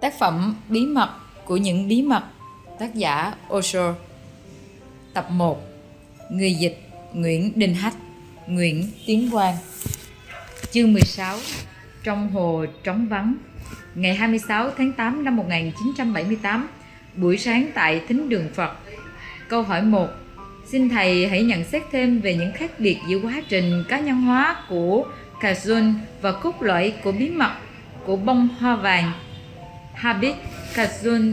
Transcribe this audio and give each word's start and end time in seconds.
Tác 0.00 0.18
phẩm 0.18 0.54
Bí 0.68 0.86
mật 0.86 1.10
của 1.44 1.56
những 1.56 1.88
bí 1.88 2.02
mật, 2.02 2.22
Tác 2.78 2.94
giả 2.94 3.34
Osho. 3.52 3.94
Tập 5.14 5.26
1 5.30 5.62
Người 6.30 6.54
dịch 6.54 6.78
Nguyễn 7.12 7.52
Đình 7.54 7.74
Hách, 7.74 7.94
Nguyễn 8.46 8.90
Tiến 9.06 9.30
Quang. 9.30 9.54
Chương 10.70 10.92
16 10.92 11.38
Trong 12.02 12.30
hồ 12.30 12.64
trống 12.84 13.06
vắng. 13.08 13.34
Ngày 13.94 14.14
26 14.14 14.70
tháng 14.78 14.92
8 14.92 15.24
năm 15.24 15.36
1978 15.36 16.68
Buổi 17.14 17.38
sáng 17.38 17.70
tại 17.74 18.00
Thính 18.08 18.28
Đường 18.28 18.48
Phật. 18.54 18.70
Câu 19.48 19.62
hỏi 19.62 19.82
1 19.82 20.08
Xin 20.66 20.88
Thầy 20.88 21.28
hãy 21.28 21.42
nhận 21.42 21.64
xét 21.64 21.82
thêm 21.92 22.20
về 22.20 22.34
những 22.34 22.52
khác 22.52 22.70
biệt 22.80 22.98
giữa 23.08 23.18
quá 23.18 23.42
trình 23.48 23.84
cá 23.88 24.00
nhân 24.00 24.22
hóa 24.22 24.56
của 24.68 25.04
Kazun 25.40 25.94
và 26.20 26.32
cốt 26.32 26.62
lõi 26.62 26.92
của 27.04 27.12
bí 27.12 27.30
mật 27.30 27.52
của 28.06 28.16
bông 28.16 28.48
hoa 28.60 28.76
vàng. 28.76 29.12
Habit 29.96 30.34
Kazun 30.74 31.32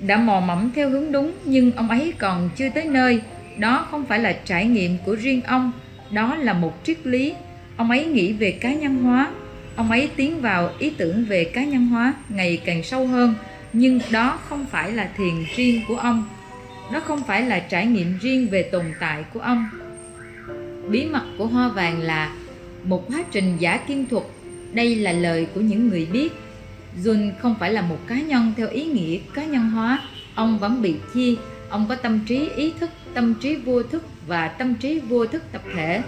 đã 0.00 0.16
mò 0.16 0.40
mẫm 0.40 0.70
theo 0.74 0.90
hướng 0.90 1.12
đúng 1.12 1.32
nhưng 1.44 1.72
ông 1.72 1.88
ấy 1.88 2.12
còn 2.18 2.50
chưa 2.56 2.68
tới 2.74 2.84
nơi. 2.84 3.20
Đó 3.58 3.86
không 3.90 4.06
phải 4.06 4.18
là 4.18 4.32
trải 4.32 4.66
nghiệm 4.66 4.96
của 5.04 5.14
riêng 5.14 5.42
ông, 5.42 5.72
đó 6.10 6.34
là 6.34 6.52
một 6.52 6.72
triết 6.84 7.06
lý. 7.06 7.34
Ông 7.76 7.90
ấy 7.90 8.06
nghĩ 8.06 8.32
về 8.32 8.52
cá 8.52 8.74
nhân 8.74 9.02
hóa. 9.02 9.30
Ông 9.76 9.90
ấy 9.90 10.10
tiến 10.16 10.40
vào 10.40 10.70
ý 10.78 10.90
tưởng 10.90 11.24
về 11.24 11.44
cá 11.44 11.64
nhân 11.64 11.86
hóa 11.86 12.14
ngày 12.28 12.62
càng 12.64 12.82
sâu 12.82 13.06
hơn, 13.06 13.34
nhưng 13.72 14.00
đó 14.10 14.38
không 14.48 14.66
phải 14.70 14.92
là 14.92 15.08
thiền 15.16 15.34
riêng 15.56 15.80
của 15.88 15.96
ông. 15.96 16.28
Đó 16.92 17.00
không 17.00 17.22
phải 17.26 17.42
là 17.42 17.58
trải 17.58 17.86
nghiệm 17.86 18.18
riêng 18.18 18.48
về 18.50 18.62
tồn 18.62 18.84
tại 19.00 19.24
của 19.34 19.40
ông. 19.40 19.68
Bí 20.90 21.04
mật 21.04 21.24
của 21.38 21.46
hoa 21.46 21.68
vàng 21.68 22.00
là 22.00 22.32
một 22.84 23.04
quá 23.08 23.24
trình 23.32 23.56
giả 23.58 23.76
kiên 23.76 24.06
thuật. 24.06 24.24
Đây 24.72 24.96
là 24.96 25.12
lời 25.12 25.46
của 25.54 25.60
những 25.60 25.88
người 25.88 26.06
biết 26.12 26.32
Jun 27.02 27.32
không 27.38 27.54
phải 27.60 27.72
là 27.72 27.82
một 27.82 27.98
cá 28.06 28.20
nhân 28.20 28.52
theo 28.56 28.68
ý 28.68 28.84
nghĩa 28.84 29.18
cá 29.34 29.44
nhân 29.44 29.70
hóa, 29.70 29.98
ông 30.34 30.58
vẫn 30.58 30.82
bị 30.82 30.94
chia, 31.14 31.34
ông 31.68 31.86
có 31.88 31.94
tâm 31.94 32.20
trí 32.26 32.48
ý 32.48 32.72
thức, 32.80 32.90
tâm 33.14 33.34
trí 33.34 33.56
vô 33.56 33.82
thức 33.82 34.02
và 34.26 34.48
tâm 34.48 34.74
trí 34.74 35.00
vô 35.00 35.26
thức 35.26 35.42
tập 35.52 35.62
thể. 35.74 36.02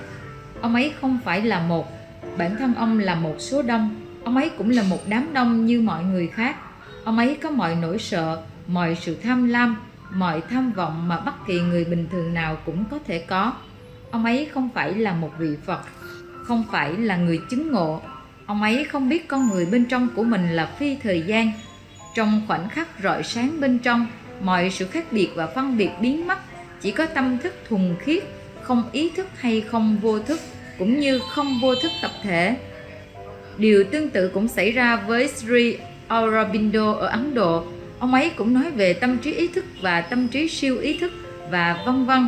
Ông 0.61 0.75
ấy 0.75 0.92
không 1.01 1.19
phải 1.25 1.42
là 1.42 1.61
một, 1.61 1.87
bản 2.39 2.57
thân 2.59 2.75
ông 2.75 2.98
là 2.98 3.14
một 3.14 3.34
số 3.39 3.62
đông, 3.62 3.95
ông 4.25 4.37
ấy 4.37 4.51
cũng 4.59 4.70
là 4.70 4.83
một 4.83 5.01
đám 5.09 5.33
đông 5.33 5.67
như 5.67 5.81
mọi 5.81 6.05
người 6.05 6.27
khác. 6.27 6.57
Ông 7.05 7.19
ấy 7.19 7.39
có 7.42 7.51
mọi 7.51 7.77
nỗi 7.77 7.98
sợ, 7.98 8.42
mọi 8.67 8.97
sự 9.01 9.17
tham 9.23 9.48
lam, 9.48 9.77
mọi 10.12 10.42
tham 10.51 10.73
vọng 10.73 11.09
mà 11.09 11.20
bất 11.20 11.47
kỳ 11.47 11.61
người 11.61 11.84
bình 11.84 12.07
thường 12.12 12.34
nào 12.34 12.57
cũng 12.67 12.84
có 12.91 12.98
thể 13.07 13.19
có. 13.19 13.53
Ông 14.11 14.25
ấy 14.25 14.48
không 14.55 14.69
phải 14.75 14.95
là 14.95 15.12
một 15.12 15.31
vị 15.39 15.57
Phật, 15.67 15.81
không 16.45 16.64
phải 16.73 16.97
là 16.97 17.17
người 17.17 17.41
chứng 17.51 17.73
ngộ, 17.73 18.03
Ông 18.47 18.62
ấy 18.62 18.84
không 18.84 19.08
biết 19.08 19.28
con 19.28 19.48
người 19.50 19.66
bên 19.66 19.84
trong 19.84 20.08
của 20.16 20.25
mình 20.25 20.52
là 20.52 20.66
phi 20.78 20.97
thời 21.02 21.22
gian. 21.27 21.52
Trong 22.14 22.42
khoảnh 22.47 22.69
khắc 22.69 22.89
rọi 23.02 23.22
sáng 23.22 23.61
bên 23.61 23.78
trong, 23.78 24.06
mọi 24.41 24.70
sự 24.70 24.86
khác 24.86 25.12
biệt 25.12 25.28
và 25.34 25.47
phân 25.47 25.77
biệt 25.77 25.91
biến 26.00 26.27
mất, 26.27 26.39
chỉ 26.80 26.91
có 26.91 27.06
tâm 27.06 27.39
thức 27.39 27.55
thuần 27.69 27.97
khiết, 28.00 28.22
không 28.62 28.83
ý 28.92 29.11
thức 29.17 29.27
hay 29.36 29.61
không 29.61 29.98
vô 30.02 30.19
thức, 30.19 30.41
cũng 30.78 31.00
như 31.00 31.20
không 31.30 31.61
vô 31.62 31.74
thức 31.74 31.91
tập 32.02 32.11
thể. 32.22 32.56
Điều 33.58 33.84
tương 33.84 34.11
tự 34.11 34.28
cũng 34.28 34.48
xảy 34.48 34.72
ra 34.72 34.97
với 34.97 35.28
Sri 35.28 35.77
Aurobindo 36.08 36.92
ở 36.92 37.06
Ấn 37.06 37.34
Độ. 37.34 37.64
Ông 37.98 38.14
ấy 38.14 38.30
cũng 38.30 38.55
nói 38.55 38.70
về 38.70 38.92
tâm 38.92 39.19
trí 39.19 39.33
ý 39.33 39.48
thức 39.48 39.64
và 39.83 40.00
tâm 40.00 40.28
trí 40.28 40.48
siêu 40.48 40.78
ý 40.78 40.98
thức 40.98 41.12
và 41.50 41.83
vân 41.86 42.06
vân. 42.06 42.27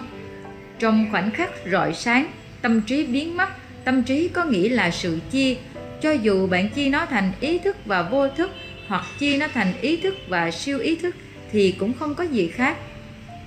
Trong 0.78 1.06
khoảnh 1.10 1.30
khắc 1.30 1.50
rọi 1.72 1.94
sáng, 1.94 2.26
tâm 2.62 2.80
trí 2.80 3.06
biến 3.06 3.36
mất, 3.36 3.48
tâm 3.84 4.02
trí 4.02 4.28
có 4.28 4.44
nghĩa 4.44 4.68
là 4.68 4.90
sự 4.90 5.18
chia 5.30 5.56
cho 6.02 6.12
dù 6.12 6.46
bạn 6.46 6.68
chia 6.68 6.88
nó 6.88 7.06
thành 7.06 7.32
ý 7.40 7.58
thức 7.58 7.76
và 7.84 8.02
vô 8.02 8.28
thức, 8.28 8.50
hoặc 8.88 9.04
chia 9.18 9.38
nó 9.38 9.46
thành 9.54 9.72
ý 9.80 9.96
thức 9.96 10.14
và 10.28 10.50
siêu 10.50 10.78
ý 10.78 10.96
thức, 10.96 11.14
thì 11.52 11.74
cũng 11.78 11.92
không 11.98 12.14
có 12.14 12.24
gì 12.24 12.48
khác. 12.48 12.76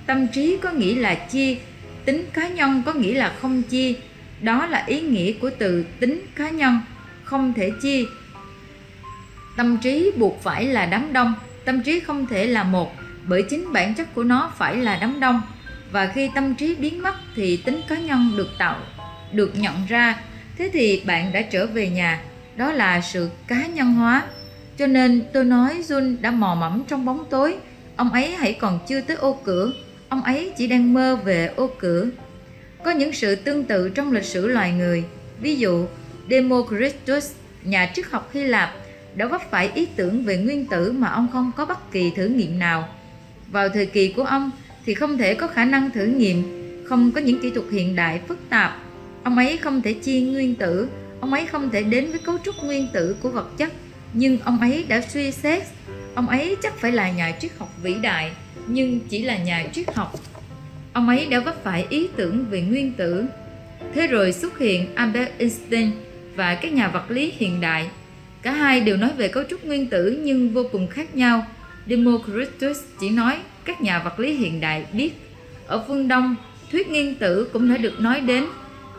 Tâm 0.06 0.28
trí 0.28 0.58
có 0.62 0.70
nghĩa 0.70 0.94
là 0.94 1.14
chia 1.14 1.56
tính 2.04 2.26
cá 2.32 2.48
nhân 2.48 2.82
có 2.86 2.92
nghĩa 2.92 3.14
là 3.14 3.36
không 3.40 3.62
chia 3.62 3.92
đó 4.40 4.66
là 4.66 4.84
ý 4.86 5.00
nghĩa 5.00 5.32
của 5.32 5.50
từ 5.58 5.84
tính 6.00 6.26
cá 6.36 6.50
nhân, 6.50 6.80
không 7.24 7.54
thể 7.54 7.70
chia 7.82 8.04
tâm 9.56 9.78
trí 9.78 10.10
buộc 10.16 10.42
phải 10.42 10.64
là 10.64 10.86
đám 10.86 11.12
đông. 11.12 11.34
Tâm 11.64 11.82
trí 11.82 12.00
không 12.00 12.26
thể 12.26 12.46
là 12.46 12.64
một, 12.64 12.92
bởi 13.24 13.42
chính 13.42 13.72
bản 13.72 13.94
chất 13.94 14.14
của 14.14 14.24
nó 14.24 14.52
phải 14.58 14.76
là 14.76 14.98
đám 15.00 15.20
đông. 15.20 15.42
Và 15.90 16.12
khi 16.14 16.30
tâm 16.34 16.54
trí 16.54 16.74
biến 16.74 17.02
mất, 17.02 17.14
thì 17.36 17.56
tính 17.56 17.80
cá 17.88 17.98
nhân 17.98 18.32
được 18.36 18.48
tạo, 18.58 18.76
được 19.32 19.52
nhận 19.58 19.86
ra. 19.88 20.20
Thế 20.58 20.70
thì 20.72 21.02
bạn 21.06 21.32
đã 21.32 21.42
trở 21.42 21.66
về 21.66 21.88
nhà 21.88 22.20
đó 22.56 22.72
là 22.72 23.00
sự 23.00 23.28
cá 23.46 23.66
nhân 23.66 23.94
hóa. 23.94 24.22
Cho 24.78 24.86
nên 24.86 25.22
tôi 25.32 25.44
nói 25.44 25.82
Jun 25.88 26.16
đã 26.20 26.30
mò 26.30 26.54
mẫm 26.54 26.82
trong 26.88 27.04
bóng 27.04 27.24
tối. 27.30 27.56
Ông 27.96 28.12
ấy 28.12 28.30
hãy 28.30 28.52
còn 28.52 28.78
chưa 28.88 29.00
tới 29.00 29.16
ô 29.16 29.38
cửa. 29.44 29.72
Ông 30.08 30.22
ấy 30.22 30.52
chỉ 30.58 30.66
đang 30.66 30.94
mơ 30.94 31.16
về 31.24 31.52
ô 31.56 31.70
cửa. 31.78 32.06
Có 32.84 32.90
những 32.90 33.12
sự 33.12 33.34
tương 33.34 33.64
tự 33.64 33.88
trong 33.88 34.12
lịch 34.12 34.24
sử 34.24 34.46
loài 34.46 34.72
người. 34.72 35.04
Ví 35.40 35.56
dụ, 35.56 35.86
Democritus, 36.30 37.32
nhà 37.64 37.92
triết 37.94 38.06
học 38.10 38.30
Hy 38.32 38.44
Lạp, 38.44 38.74
đã 39.14 39.26
vấp 39.26 39.50
phải 39.50 39.70
ý 39.74 39.86
tưởng 39.96 40.24
về 40.24 40.36
nguyên 40.36 40.66
tử 40.66 40.92
mà 40.92 41.08
ông 41.08 41.28
không 41.32 41.52
có 41.56 41.66
bất 41.66 41.92
kỳ 41.92 42.10
thử 42.16 42.26
nghiệm 42.26 42.58
nào. 42.58 42.88
Vào 43.50 43.68
thời 43.68 43.86
kỳ 43.86 44.12
của 44.12 44.24
ông 44.24 44.50
thì 44.86 44.94
không 44.94 45.18
thể 45.18 45.34
có 45.34 45.46
khả 45.46 45.64
năng 45.64 45.90
thử 45.90 46.04
nghiệm, 46.04 46.42
không 46.88 47.12
có 47.12 47.20
những 47.20 47.40
kỹ 47.42 47.50
thuật 47.50 47.66
hiện 47.72 47.96
đại, 47.96 48.20
phức 48.28 48.38
tạp. 48.48 48.78
Ông 49.22 49.36
ấy 49.36 49.56
không 49.56 49.82
thể 49.82 49.92
chia 49.92 50.20
nguyên 50.20 50.54
tử 50.54 50.88
ông 51.22 51.32
ấy 51.32 51.46
không 51.46 51.70
thể 51.70 51.82
đến 51.82 52.10
với 52.10 52.18
cấu 52.18 52.38
trúc 52.44 52.64
nguyên 52.64 52.88
tử 52.92 53.16
của 53.20 53.28
vật 53.28 53.58
chất, 53.58 53.72
nhưng 54.12 54.38
ông 54.40 54.60
ấy 54.60 54.84
đã 54.88 55.00
suy 55.00 55.30
xét. 55.30 55.62
Ông 56.14 56.28
ấy 56.28 56.56
chắc 56.62 56.78
phải 56.78 56.92
là 56.92 57.10
nhà 57.10 57.32
triết 57.40 57.50
học 57.58 57.68
vĩ 57.82 57.94
đại, 57.94 58.32
nhưng 58.66 59.00
chỉ 59.08 59.22
là 59.22 59.36
nhà 59.36 59.64
triết 59.72 59.94
học. 59.94 60.14
Ông 60.92 61.08
ấy 61.08 61.26
đã 61.26 61.40
vấp 61.40 61.64
phải 61.64 61.86
ý 61.88 62.08
tưởng 62.16 62.44
về 62.50 62.60
nguyên 62.60 62.92
tử. 62.92 63.24
Thế 63.94 64.06
rồi 64.06 64.32
xuất 64.32 64.58
hiện 64.58 64.94
albert 64.94 65.30
einstein 65.38 65.90
và 66.34 66.54
các 66.54 66.72
nhà 66.72 66.88
vật 66.88 67.10
lý 67.10 67.32
hiện 67.36 67.60
đại. 67.60 67.88
Cả 68.42 68.52
hai 68.52 68.80
đều 68.80 68.96
nói 68.96 69.10
về 69.16 69.28
cấu 69.28 69.44
trúc 69.50 69.64
nguyên 69.64 69.86
tử 69.86 70.20
nhưng 70.24 70.50
vô 70.50 70.64
cùng 70.72 70.88
khác 70.88 71.16
nhau. 71.16 71.46
Democritus 71.86 72.78
chỉ 73.00 73.10
nói 73.10 73.38
các 73.64 73.80
nhà 73.80 73.98
vật 73.98 74.20
lý 74.20 74.34
hiện 74.34 74.60
đại 74.60 74.84
biết. 74.92 75.12
Ở 75.66 75.84
phương 75.88 76.08
đông, 76.08 76.36
thuyết 76.72 76.88
nguyên 76.88 77.14
tử 77.14 77.48
cũng 77.52 77.68
đã 77.68 77.76
được 77.76 78.00
nói 78.00 78.20
đến. 78.20 78.44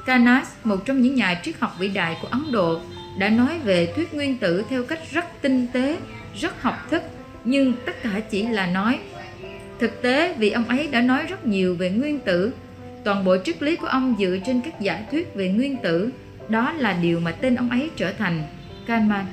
Kanas, 0.05 0.47
một 0.63 0.85
trong 0.85 1.01
những 1.01 1.15
nhà 1.15 1.41
triết 1.43 1.55
học 1.59 1.75
vĩ 1.79 1.87
đại 1.87 2.17
của 2.21 2.27
Ấn 2.27 2.51
Độ, 2.51 2.81
đã 3.17 3.29
nói 3.29 3.59
về 3.63 3.93
thuyết 3.95 4.13
nguyên 4.13 4.37
tử 4.37 4.63
theo 4.69 4.83
cách 4.83 4.99
rất 5.11 5.25
tinh 5.41 5.67
tế, 5.73 5.97
rất 6.35 6.61
học 6.61 6.87
thức, 6.91 7.03
nhưng 7.43 7.73
tất 7.85 8.03
cả 8.03 8.19
chỉ 8.29 8.47
là 8.47 8.65
nói. 8.67 8.99
Thực 9.79 10.01
tế, 10.01 10.33
vì 10.33 10.49
ông 10.49 10.65
ấy 10.65 10.87
đã 10.87 11.01
nói 11.01 11.25
rất 11.29 11.45
nhiều 11.45 11.75
về 11.75 11.89
nguyên 11.89 12.19
tử, 12.19 12.53
toàn 13.03 13.25
bộ 13.25 13.37
triết 13.45 13.63
lý 13.63 13.75
của 13.75 13.87
ông 13.87 14.15
dựa 14.19 14.37
trên 14.45 14.61
các 14.61 14.81
giả 14.81 15.05
thuyết 15.11 15.35
về 15.35 15.49
nguyên 15.49 15.77
tử, 15.77 16.09
đó 16.49 16.73
là 16.77 16.93
điều 16.93 17.19
mà 17.19 17.31
tên 17.31 17.55
ông 17.55 17.69
ấy 17.69 17.89
trở 17.95 18.11
thành 18.13 18.43
Kahneman. 18.87 19.25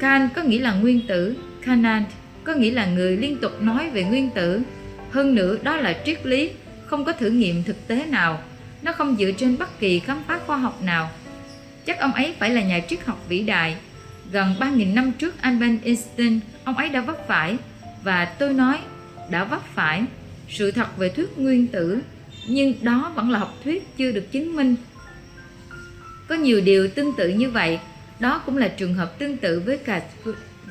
Kan 0.00 0.28
có 0.34 0.42
nghĩa 0.42 0.60
là 0.60 0.72
nguyên 0.72 1.00
tử, 1.06 1.36
Kanant 1.62 2.06
có 2.44 2.54
nghĩa 2.54 2.70
là 2.70 2.86
người 2.86 3.16
liên 3.16 3.36
tục 3.36 3.62
nói 3.62 3.90
về 3.90 4.04
nguyên 4.04 4.30
tử. 4.30 4.60
Hơn 5.10 5.34
nữa, 5.34 5.56
đó 5.62 5.76
là 5.76 5.96
triết 6.06 6.26
lý, 6.26 6.50
không 6.86 7.04
có 7.04 7.12
thử 7.12 7.30
nghiệm 7.30 7.62
thực 7.62 7.88
tế 7.88 8.06
nào 8.06 8.40
nó 8.82 8.92
không 8.92 9.16
dựa 9.18 9.30
trên 9.32 9.58
bất 9.58 9.80
kỳ 9.80 10.00
khám 10.00 10.22
phá 10.26 10.40
khoa 10.46 10.56
học 10.56 10.82
nào. 10.82 11.10
Chắc 11.86 11.98
ông 11.98 12.12
ấy 12.12 12.34
phải 12.38 12.50
là 12.50 12.62
nhà 12.62 12.80
triết 12.88 13.06
học 13.06 13.24
vĩ 13.28 13.42
đại. 13.42 13.76
Gần 14.32 14.54
3.000 14.60 14.94
năm 14.94 15.12
trước 15.12 15.42
Albert 15.42 15.82
Einstein, 15.84 16.40
ông 16.64 16.76
ấy 16.76 16.88
đã 16.88 17.00
vấp 17.00 17.28
phải, 17.28 17.56
và 18.02 18.24
tôi 18.24 18.54
nói, 18.54 18.78
đã 19.30 19.44
vấp 19.44 19.62
phải, 19.74 20.04
sự 20.48 20.70
thật 20.70 20.98
về 20.98 21.08
thuyết 21.08 21.38
nguyên 21.38 21.66
tử, 21.66 22.00
nhưng 22.48 22.74
đó 22.82 23.12
vẫn 23.14 23.30
là 23.30 23.38
học 23.38 23.54
thuyết 23.64 23.96
chưa 23.96 24.12
được 24.12 24.32
chứng 24.32 24.56
minh. 24.56 24.76
Có 26.28 26.34
nhiều 26.34 26.60
điều 26.60 26.88
tương 26.88 27.12
tự 27.16 27.28
như 27.28 27.50
vậy, 27.50 27.78
đó 28.20 28.42
cũng 28.46 28.56
là 28.56 28.68
trường 28.68 28.94
hợp 28.94 29.18
tương 29.18 29.36
tự 29.36 29.62
với 29.66 29.78
cả 29.78 30.02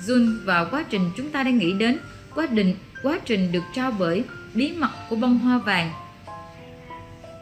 Jun 0.08 0.46
vào 0.46 0.67
quá 0.72 0.85
trình 0.90 1.11
chúng 1.17 1.29
ta 1.29 1.44
đang 1.44 1.58
nghĩ 1.58 1.73
đến 1.73 1.97
quá 2.35 2.47
trình 2.56 2.76
quá 3.03 3.20
trình 3.26 3.52
được 3.52 3.64
trao 3.76 3.91
bởi 4.00 4.23
bí 4.53 4.72
mật 4.72 4.90
của 5.09 5.16
bông 5.16 5.40
hoa 5.40 5.58
vàng 5.58 5.91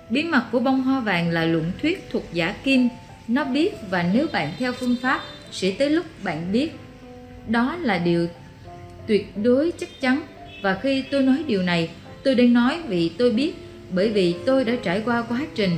Bí 0.09 0.23
mật 0.23 0.43
của 0.51 0.59
bông 0.59 0.81
hoa 0.81 0.99
vàng 0.99 1.29
là 1.29 1.45
luận 1.45 1.71
thuyết 1.81 2.07
thuộc 2.11 2.23
giả 2.33 2.55
kim. 2.63 2.89
Nó 3.27 3.43
biết 3.43 3.73
và 3.89 4.05
nếu 4.13 4.27
bạn 4.33 4.51
theo 4.59 4.73
phương 4.73 4.95
pháp 5.01 5.21
sẽ 5.51 5.71
tới 5.71 5.89
lúc 5.89 6.05
bạn 6.23 6.51
biết. 6.51 6.71
Đó 7.47 7.75
là 7.81 7.97
điều 7.97 8.27
tuyệt 9.07 9.37
đối 9.37 9.71
chắc 9.79 9.89
chắn. 10.01 10.21
Và 10.61 10.79
khi 10.83 11.03
tôi 11.11 11.23
nói 11.23 11.43
điều 11.47 11.61
này, 11.61 11.89
tôi 12.23 12.35
đang 12.35 12.53
nói 12.53 12.79
vì 12.87 13.09
tôi 13.09 13.31
biết, 13.31 13.53
bởi 13.89 14.09
vì 14.09 14.35
tôi 14.45 14.63
đã 14.63 14.73
trải 14.83 15.01
qua 15.05 15.21
quá 15.21 15.41
trình. 15.55 15.71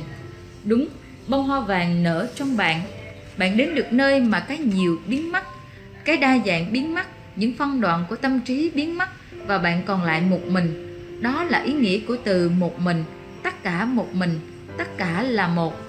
Đúng, 0.64 0.86
bông 1.28 1.46
hoa 1.46 1.60
vàng 1.60 2.02
nở 2.02 2.28
trong 2.34 2.56
bạn. 2.56 2.80
Bạn 3.36 3.56
đến 3.56 3.74
được 3.74 3.92
nơi 3.92 4.20
mà 4.20 4.40
cái 4.40 4.58
nhiều 4.58 4.98
biến 5.06 5.32
mất, 5.32 5.44
cái 6.04 6.16
đa 6.16 6.38
dạng 6.46 6.72
biến 6.72 6.94
mất, 6.94 7.06
những 7.36 7.52
phân 7.58 7.80
đoạn 7.80 8.04
của 8.08 8.16
tâm 8.16 8.40
trí 8.40 8.70
biến 8.74 8.98
mất 8.98 9.08
và 9.46 9.58
bạn 9.58 9.82
còn 9.86 10.04
lại 10.04 10.20
một 10.20 10.40
mình. 10.46 10.86
Đó 11.20 11.44
là 11.44 11.62
ý 11.62 11.72
nghĩa 11.72 11.98
của 11.98 12.16
từ 12.24 12.48
một 12.48 12.80
mình 12.80 13.04
tất 13.42 13.62
cả 13.62 13.84
một 13.84 14.14
mình, 14.14 14.40
tất 14.78 14.98
cả 14.98 15.22
là 15.22 15.48
một. 15.48 15.80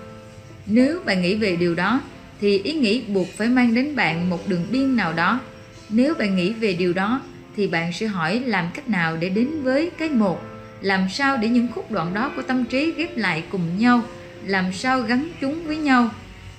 Nếu 0.65 0.99
bạn 1.05 1.21
nghĩ 1.21 1.35
về 1.35 1.55
điều 1.55 1.75
đó, 1.75 2.01
thì 2.41 2.57
ý 2.57 2.73
nghĩ 2.73 3.01
buộc 3.01 3.27
phải 3.37 3.47
mang 3.47 3.73
đến 3.73 3.95
bạn 3.95 4.29
một 4.29 4.47
đường 4.47 4.65
biên 4.71 4.95
nào 4.95 5.13
đó. 5.13 5.39
Nếu 5.89 6.13
bạn 6.13 6.35
nghĩ 6.35 6.53
về 6.53 6.73
điều 6.73 6.93
đó, 6.93 7.21
thì 7.55 7.67
bạn 7.67 7.93
sẽ 7.93 8.07
hỏi 8.07 8.39
làm 8.45 8.65
cách 8.73 8.89
nào 8.89 9.17
để 9.17 9.29
đến 9.29 9.63
với 9.63 9.89
cái 9.97 10.09
một? 10.09 10.41
Làm 10.81 11.09
sao 11.09 11.37
để 11.37 11.47
những 11.47 11.67
khúc 11.75 11.91
đoạn 11.91 12.13
đó 12.13 12.31
của 12.35 12.41
tâm 12.41 12.65
trí 12.65 12.91
ghép 12.91 13.17
lại 13.17 13.43
cùng 13.51 13.77
nhau? 13.77 14.01
Làm 14.45 14.73
sao 14.73 15.01
gắn 15.01 15.29
chúng 15.41 15.63
với 15.67 15.77
nhau? 15.77 16.09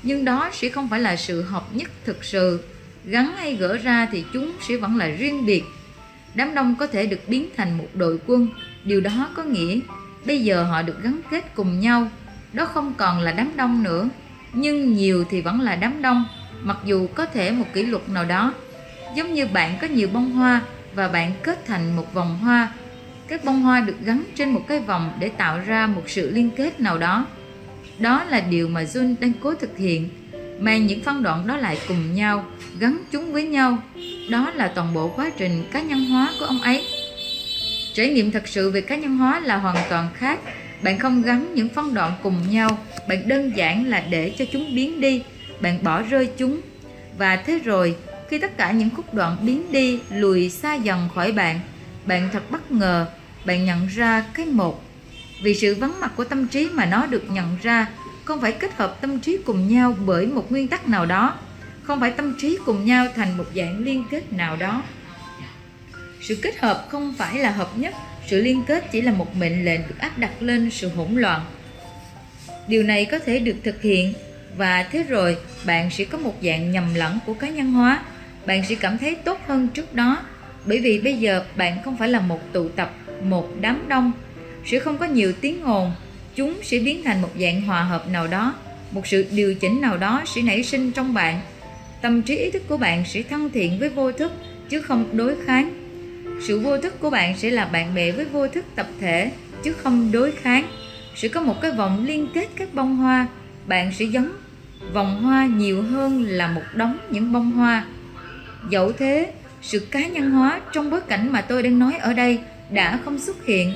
Nhưng 0.02 0.24
đó 0.24 0.50
sẽ 0.52 0.68
không 0.68 0.88
phải 0.88 1.00
là 1.00 1.16
sự 1.16 1.42
hợp 1.42 1.74
nhất 1.74 1.90
thực 2.04 2.24
sự. 2.24 2.60
Gắn 3.04 3.32
hay 3.36 3.56
gỡ 3.56 3.76
ra 3.76 4.08
thì 4.12 4.24
chúng 4.32 4.52
sẽ 4.68 4.76
vẫn 4.76 4.96
là 4.96 5.08
riêng 5.08 5.46
biệt. 5.46 5.62
Đám 6.34 6.54
đông 6.54 6.74
có 6.78 6.86
thể 6.86 7.06
được 7.06 7.28
biến 7.28 7.48
thành 7.56 7.78
một 7.78 7.88
đội 7.94 8.18
quân. 8.26 8.48
Điều 8.84 9.00
đó 9.00 9.30
có 9.34 9.42
nghĩa 9.42 9.80
bây 10.24 10.40
giờ 10.40 10.64
họ 10.64 10.82
được 10.82 11.02
gắn 11.02 11.20
kết 11.30 11.54
cùng 11.54 11.80
nhau. 11.80 12.08
Đó 12.52 12.64
không 12.64 12.94
còn 12.96 13.20
là 13.20 13.32
đám 13.32 13.56
đông 13.56 13.82
nữa. 13.82 14.08
Nhưng 14.52 14.94
nhiều 14.94 15.24
thì 15.30 15.40
vẫn 15.40 15.60
là 15.60 15.76
đám 15.76 16.02
đông, 16.02 16.24
mặc 16.62 16.76
dù 16.84 17.06
có 17.14 17.26
thể 17.26 17.50
một 17.50 17.66
kỷ 17.72 17.82
luật 17.82 18.08
nào 18.08 18.24
đó. 18.24 18.54
Giống 19.16 19.34
như 19.34 19.46
bạn 19.46 19.78
có 19.80 19.86
nhiều 19.86 20.08
bông 20.12 20.32
hoa 20.32 20.60
và 20.94 21.08
bạn 21.08 21.32
kết 21.42 21.66
thành 21.66 21.96
một 21.96 22.14
vòng 22.14 22.38
hoa. 22.38 22.72
Các 23.28 23.44
bông 23.44 23.62
hoa 23.62 23.80
được 23.80 23.96
gắn 24.04 24.24
trên 24.34 24.50
một 24.50 24.64
cái 24.68 24.80
vòng 24.80 25.12
để 25.18 25.28
tạo 25.28 25.60
ra 25.66 25.86
một 25.86 26.02
sự 26.06 26.30
liên 26.30 26.50
kết 26.56 26.80
nào 26.80 26.98
đó. 26.98 27.26
Đó 27.98 28.24
là 28.24 28.40
điều 28.40 28.68
mà 28.68 28.82
Jun 28.82 29.14
đang 29.20 29.32
cố 29.40 29.54
thực 29.54 29.78
hiện, 29.78 30.08
mang 30.60 30.86
những 30.86 31.02
phân 31.02 31.22
đoạn 31.22 31.46
đó 31.46 31.56
lại 31.56 31.78
cùng 31.88 32.14
nhau, 32.14 32.44
gắn 32.78 32.98
chúng 33.10 33.32
với 33.32 33.44
nhau. 33.44 33.78
Đó 34.30 34.50
là 34.54 34.68
toàn 34.68 34.94
bộ 34.94 35.08
quá 35.08 35.30
trình 35.38 35.64
cá 35.72 35.82
nhân 35.82 36.04
hóa 36.04 36.32
của 36.40 36.44
ông 36.44 36.60
ấy 36.62 36.86
trải 37.94 38.08
nghiệm 38.08 38.30
thật 38.30 38.48
sự 38.48 38.70
về 38.70 38.80
cá 38.80 38.96
nhân 38.96 39.16
hóa 39.16 39.40
là 39.40 39.56
hoàn 39.56 39.76
toàn 39.90 40.08
khác. 40.14 40.38
Bạn 40.82 40.98
không 40.98 41.22
gắn 41.22 41.54
những 41.54 41.68
phân 41.68 41.94
đoạn 41.94 42.12
cùng 42.22 42.50
nhau, 42.50 42.78
bạn 43.08 43.28
đơn 43.28 43.56
giản 43.56 43.86
là 43.86 44.04
để 44.10 44.34
cho 44.38 44.44
chúng 44.52 44.74
biến 44.74 45.00
đi, 45.00 45.22
bạn 45.60 45.78
bỏ 45.84 46.02
rơi 46.02 46.28
chúng. 46.36 46.60
Và 47.18 47.36
thế 47.36 47.58
rồi, 47.64 47.96
khi 48.28 48.38
tất 48.38 48.56
cả 48.56 48.72
những 48.72 48.90
khúc 48.90 49.14
đoạn 49.14 49.36
biến 49.42 49.72
đi, 49.72 50.00
lùi 50.10 50.50
xa 50.50 50.74
dần 50.74 51.08
khỏi 51.14 51.32
bạn 51.32 51.60
bạn 52.06 52.28
thật 52.32 52.50
bất 52.50 52.72
ngờ, 52.72 53.06
bạn 53.44 53.64
nhận 53.64 53.86
ra 53.86 54.24
cái 54.34 54.46
một. 54.46 54.82
Vì 55.42 55.54
sự 55.54 55.74
vắng 55.74 56.00
mặt 56.00 56.12
của 56.16 56.24
tâm 56.24 56.48
trí 56.48 56.68
mà 56.72 56.86
nó 56.86 57.06
được 57.06 57.30
nhận 57.30 57.56
ra, 57.62 57.86
không 58.24 58.40
phải 58.40 58.52
kết 58.52 58.74
hợp 58.76 59.00
tâm 59.00 59.20
trí 59.20 59.38
cùng 59.44 59.68
nhau 59.68 59.96
bởi 60.06 60.26
một 60.26 60.52
nguyên 60.52 60.68
tắc 60.68 60.88
nào 60.88 61.06
đó, 61.06 61.34
không 61.82 62.00
phải 62.00 62.10
tâm 62.10 62.34
trí 62.38 62.58
cùng 62.66 62.84
nhau 62.84 63.06
thành 63.16 63.36
một 63.36 63.44
dạng 63.56 63.78
liên 63.78 64.04
kết 64.10 64.32
nào 64.32 64.56
đó 64.56 64.82
sự 66.22 66.38
kết 66.42 66.58
hợp 66.58 66.86
không 66.88 67.14
phải 67.18 67.38
là 67.38 67.50
hợp 67.50 67.78
nhất, 67.78 67.94
sự 68.26 68.42
liên 68.42 68.64
kết 68.66 68.84
chỉ 68.92 69.00
là 69.00 69.12
một 69.12 69.36
mệnh 69.36 69.64
lệnh 69.64 69.80
được 69.88 69.98
áp 69.98 70.18
đặt 70.18 70.42
lên 70.42 70.70
sự 70.70 70.88
hỗn 70.88 71.14
loạn. 71.14 71.40
Điều 72.68 72.82
này 72.82 73.04
có 73.04 73.18
thể 73.18 73.38
được 73.38 73.56
thực 73.64 73.82
hiện, 73.82 74.14
và 74.56 74.82
thế 74.82 75.02
rồi 75.02 75.36
bạn 75.64 75.90
sẽ 75.90 76.04
có 76.04 76.18
một 76.18 76.34
dạng 76.42 76.72
nhầm 76.72 76.94
lẫn 76.94 77.18
của 77.26 77.34
cá 77.34 77.48
nhân 77.48 77.72
hóa. 77.72 78.02
Bạn 78.46 78.62
sẽ 78.68 78.74
cảm 78.74 78.98
thấy 78.98 79.14
tốt 79.14 79.40
hơn 79.46 79.68
trước 79.68 79.94
đó, 79.94 80.22
bởi 80.64 80.78
vì 80.78 81.00
bây 81.00 81.18
giờ 81.18 81.44
bạn 81.56 81.82
không 81.84 81.96
phải 81.96 82.08
là 82.08 82.20
một 82.20 82.52
tụ 82.52 82.68
tập, 82.68 82.94
một 83.22 83.48
đám 83.60 83.88
đông. 83.88 84.12
Sẽ 84.66 84.78
không 84.78 84.98
có 84.98 85.06
nhiều 85.06 85.32
tiếng 85.40 85.62
ồn, 85.62 85.92
chúng 86.34 86.58
sẽ 86.62 86.78
biến 86.78 87.02
thành 87.04 87.22
một 87.22 87.30
dạng 87.40 87.62
hòa 87.62 87.82
hợp 87.82 88.08
nào 88.08 88.26
đó, 88.26 88.54
một 88.90 89.06
sự 89.06 89.26
điều 89.30 89.54
chỉnh 89.54 89.80
nào 89.80 89.96
đó 89.96 90.22
sẽ 90.34 90.42
nảy 90.42 90.62
sinh 90.62 90.92
trong 90.92 91.14
bạn. 91.14 91.40
Tâm 92.02 92.22
trí 92.22 92.36
ý 92.36 92.50
thức 92.50 92.62
của 92.68 92.76
bạn 92.76 93.04
sẽ 93.06 93.22
thân 93.22 93.50
thiện 93.50 93.78
với 93.78 93.88
vô 93.88 94.12
thức, 94.12 94.32
chứ 94.68 94.82
không 94.82 95.16
đối 95.16 95.36
kháng 95.46 95.81
sự 96.42 96.58
vô 96.58 96.78
thức 96.78 97.00
của 97.00 97.10
bạn 97.10 97.38
sẽ 97.38 97.50
là 97.50 97.64
bạn 97.64 97.94
bè 97.94 98.12
với 98.12 98.24
vô 98.24 98.48
thức 98.48 98.64
tập 98.74 98.86
thể, 99.00 99.30
chứ 99.62 99.72
không 99.72 100.12
đối 100.12 100.32
kháng. 100.32 100.64
Sẽ 101.16 101.28
có 101.28 101.40
một 101.40 101.60
cái 101.62 101.70
vòng 101.70 102.06
liên 102.06 102.28
kết 102.34 102.48
các 102.56 102.74
bông 102.74 102.96
hoa. 102.96 103.26
Bạn 103.66 103.92
sẽ 103.92 104.04
giống 104.04 104.32
vòng 104.92 105.22
hoa 105.22 105.46
nhiều 105.46 105.82
hơn 105.82 106.22
là 106.22 106.46
một 106.46 106.62
đống 106.74 106.98
những 107.10 107.32
bông 107.32 107.50
hoa. 107.50 107.84
Dẫu 108.70 108.92
thế, 108.92 109.32
sự 109.62 109.78
cá 109.90 110.06
nhân 110.06 110.30
hóa 110.30 110.60
trong 110.72 110.90
bối 110.90 111.00
cảnh 111.00 111.32
mà 111.32 111.40
tôi 111.40 111.62
đang 111.62 111.78
nói 111.78 111.94
ở 112.00 112.12
đây 112.12 112.38
đã 112.70 112.98
không 113.04 113.18
xuất 113.18 113.46
hiện. 113.46 113.72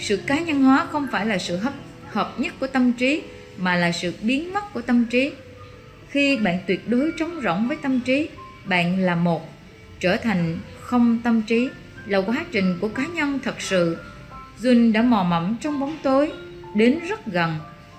Sự 0.00 0.16
cá 0.16 0.40
nhân 0.40 0.62
hóa 0.62 0.86
không 0.90 1.06
phải 1.12 1.26
là 1.26 1.38
sự 1.38 1.56
hấp, 1.56 1.72
hợp 2.12 2.40
nhất 2.40 2.54
của 2.60 2.66
tâm 2.66 2.92
trí, 2.92 3.22
mà 3.58 3.74
là 3.74 3.92
sự 3.92 4.12
biến 4.22 4.52
mất 4.52 4.74
của 4.74 4.82
tâm 4.82 5.04
trí. 5.04 5.32
Khi 6.10 6.36
bạn 6.36 6.58
tuyệt 6.66 6.88
đối 6.88 7.12
trống 7.18 7.40
rỗng 7.42 7.68
với 7.68 7.76
tâm 7.82 8.00
trí, 8.00 8.28
bạn 8.64 8.98
là 8.98 9.14
một, 9.14 9.48
trở 10.00 10.16
thành 10.16 10.58
không 10.80 11.18
tâm 11.24 11.42
trí 11.42 11.68
là 12.06 12.18
quá 12.18 12.44
trình 12.52 12.78
của 12.80 12.88
cá 12.88 13.06
nhân 13.06 13.38
thật 13.44 13.60
sự. 13.60 13.96
Jun 14.62 14.92
đã 14.92 15.02
mò 15.02 15.22
mẫm 15.22 15.56
trong 15.60 15.80
bóng 15.80 15.96
tối, 16.02 16.32
đến 16.74 16.98
rất 17.08 17.26
gần, 17.26 17.54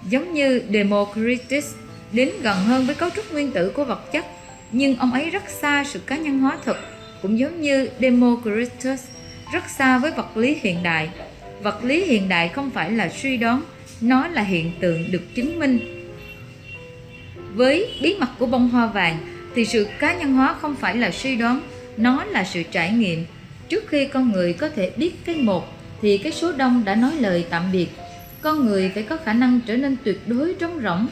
giống 0.09 0.33
như 0.33 0.61
Democritus 0.73 1.75
đến 2.11 2.29
gần 2.41 2.57
hơn 2.63 2.85
với 2.85 2.95
cấu 2.95 3.09
trúc 3.09 3.31
nguyên 3.31 3.51
tử 3.51 3.69
của 3.69 3.85
vật 3.85 4.11
chất. 4.11 4.25
Nhưng 4.71 4.95
ông 4.95 5.11
ấy 5.11 5.29
rất 5.29 5.49
xa 5.49 5.83
sự 5.87 5.99
cá 5.99 6.17
nhân 6.17 6.39
hóa 6.39 6.57
thực, 6.65 6.77
cũng 7.21 7.39
giống 7.39 7.61
như 7.61 7.89
Democritus 7.99 9.03
rất 9.53 9.69
xa 9.69 9.97
với 9.97 10.11
vật 10.11 10.37
lý 10.37 10.55
hiện 10.61 10.83
đại. 10.83 11.09
Vật 11.61 11.83
lý 11.83 12.05
hiện 12.05 12.29
đại 12.29 12.49
không 12.49 12.69
phải 12.69 12.91
là 12.91 13.09
suy 13.09 13.37
đoán, 13.37 13.61
nó 14.01 14.27
là 14.27 14.41
hiện 14.41 14.71
tượng 14.79 15.11
được 15.11 15.35
chứng 15.35 15.59
minh. 15.59 15.79
Với 17.53 17.99
bí 18.01 18.15
mật 18.19 18.29
của 18.39 18.45
bông 18.45 18.69
hoa 18.69 18.87
vàng, 18.87 19.17
thì 19.55 19.65
sự 19.65 19.87
cá 19.99 20.13
nhân 20.13 20.33
hóa 20.33 20.55
không 20.61 20.75
phải 20.75 20.95
là 20.95 21.11
suy 21.11 21.35
đoán, 21.35 21.61
nó 21.97 22.23
là 22.23 22.43
sự 22.43 22.63
trải 22.71 22.91
nghiệm 22.91 23.25
trước 23.69 23.83
khi 23.87 24.05
con 24.05 24.31
người 24.31 24.53
có 24.53 24.69
thể 24.69 24.91
biết 24.97 25.25
cái 25.25 25.35
một, 25.35 25.67
thì 26.01 26.17
cái 26.17 26.31
số 26.31 26.51
đông 26.51 26.85
đã 26.85 26.95
nói 26.95 27.15
lời 27.19 27.45
tạm 27.49 27.71
biệt. 27.71 27.87
Con 28.41 28.65
người 28.65 28.91
phải 28.93 29.03
có 29.03 29.17
khả 29.25 29.33
năng 29.33 29.59
trở 29.61 29.77
nên 29.77 29.97
tuyệt 30.03 30.27
đối 30.27 30.55
trống 30.59 30.79
rỗng. 30.83 31.07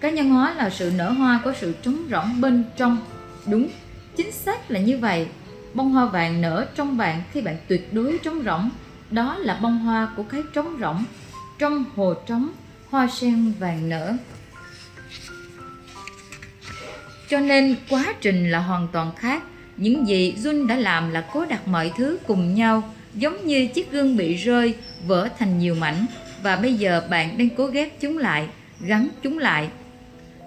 Cá 0.00 0.10
nhân 0.10 0.30
hóa 0.30 0.54
là 0.54 0.70
sự 0.70 0.92
nở 0.96 1.10
hoa 1.10 1.40
của 1.44 1.52
sự 1.60 1.74
trống 1.82 2.04
rỗng 2.10 2.40
bên 2.40 2.64
trong. 2.76 2.98
Đúng, 3.46 3.68
chính 4.16 4.32
xác 4.32 4.70
là 4.70 4.80
như 4.80 4.98
vậy. 4.98 5.26
Bông 5.74 5.92
hoa 5.92 6.06
vàng 6.06 6.40
nở 6.40 6.66
trong 6.74 6.96
bạn 6.96 7.22
khi 7.32 7.40
bạn 7.40 7.56
tuyệt 7.68 7.92
đối 7.92 8.18
trống 8.22 8.42
rỗng. 8.44 8.70
Đó 9.10 9.36
là 9.38 9.58
bông 9.62 9.78
hoa 9.78 10.08
của 10.16 10.22
cái 10.22 10.42
trống 10.52 10.76
rỗng. 10.80 11.04
Trong 11.58 11.84
hồ 11.96 12.14
trống, 12.26 12.50
hoa 12.90 13.08
sen 13.20 13.52
vàng 13.58 13.88
nở. 13.88 14.12
Cho 17.28 17.40
nên 17.40 17.76
quá 17.90 18.14
trình 18.20 18.50
là 18.50 18.58
hoàn 18.58 18.88
toàn 18.92 19.12
khác 19.16 19.42
những 19.76 20.08
gì 20.08 20.34
Jun 20.42 20.66
đã 20.66 20.76
làm 20.76 21.10
là 21.10 21.24
cố 21.32 21.44
đặt 21.44 21.68
mọi 21.68 21.92
thứ 21.96 22.18
cùng 22.26 22.54
nhau, 22.54 22.82
giống 23.14 23.46
như 23.46 23.66
chiếc 23.66 23.92
gương 23.92 24.16
bị 24.16 24.34
rơi, 24.34 24.74
vỡ 25.06 25.28
thành 25.38 25.58
nhiều 25.58 25.74
mảnh. 25.74 26.06
Và 26.42 26.56
bây 26.56 26.74
giờ 26.74 27.02
bạn 27.10 27.38
đang 27.38 27.48
cố 27.56 27.66
ghép 27.66 28.00
chúng 28.00 28.18
lại, 28.18 28.46
gắn 28.80 29.08
chúng 29.22 29.38
lại. 29.38 29.68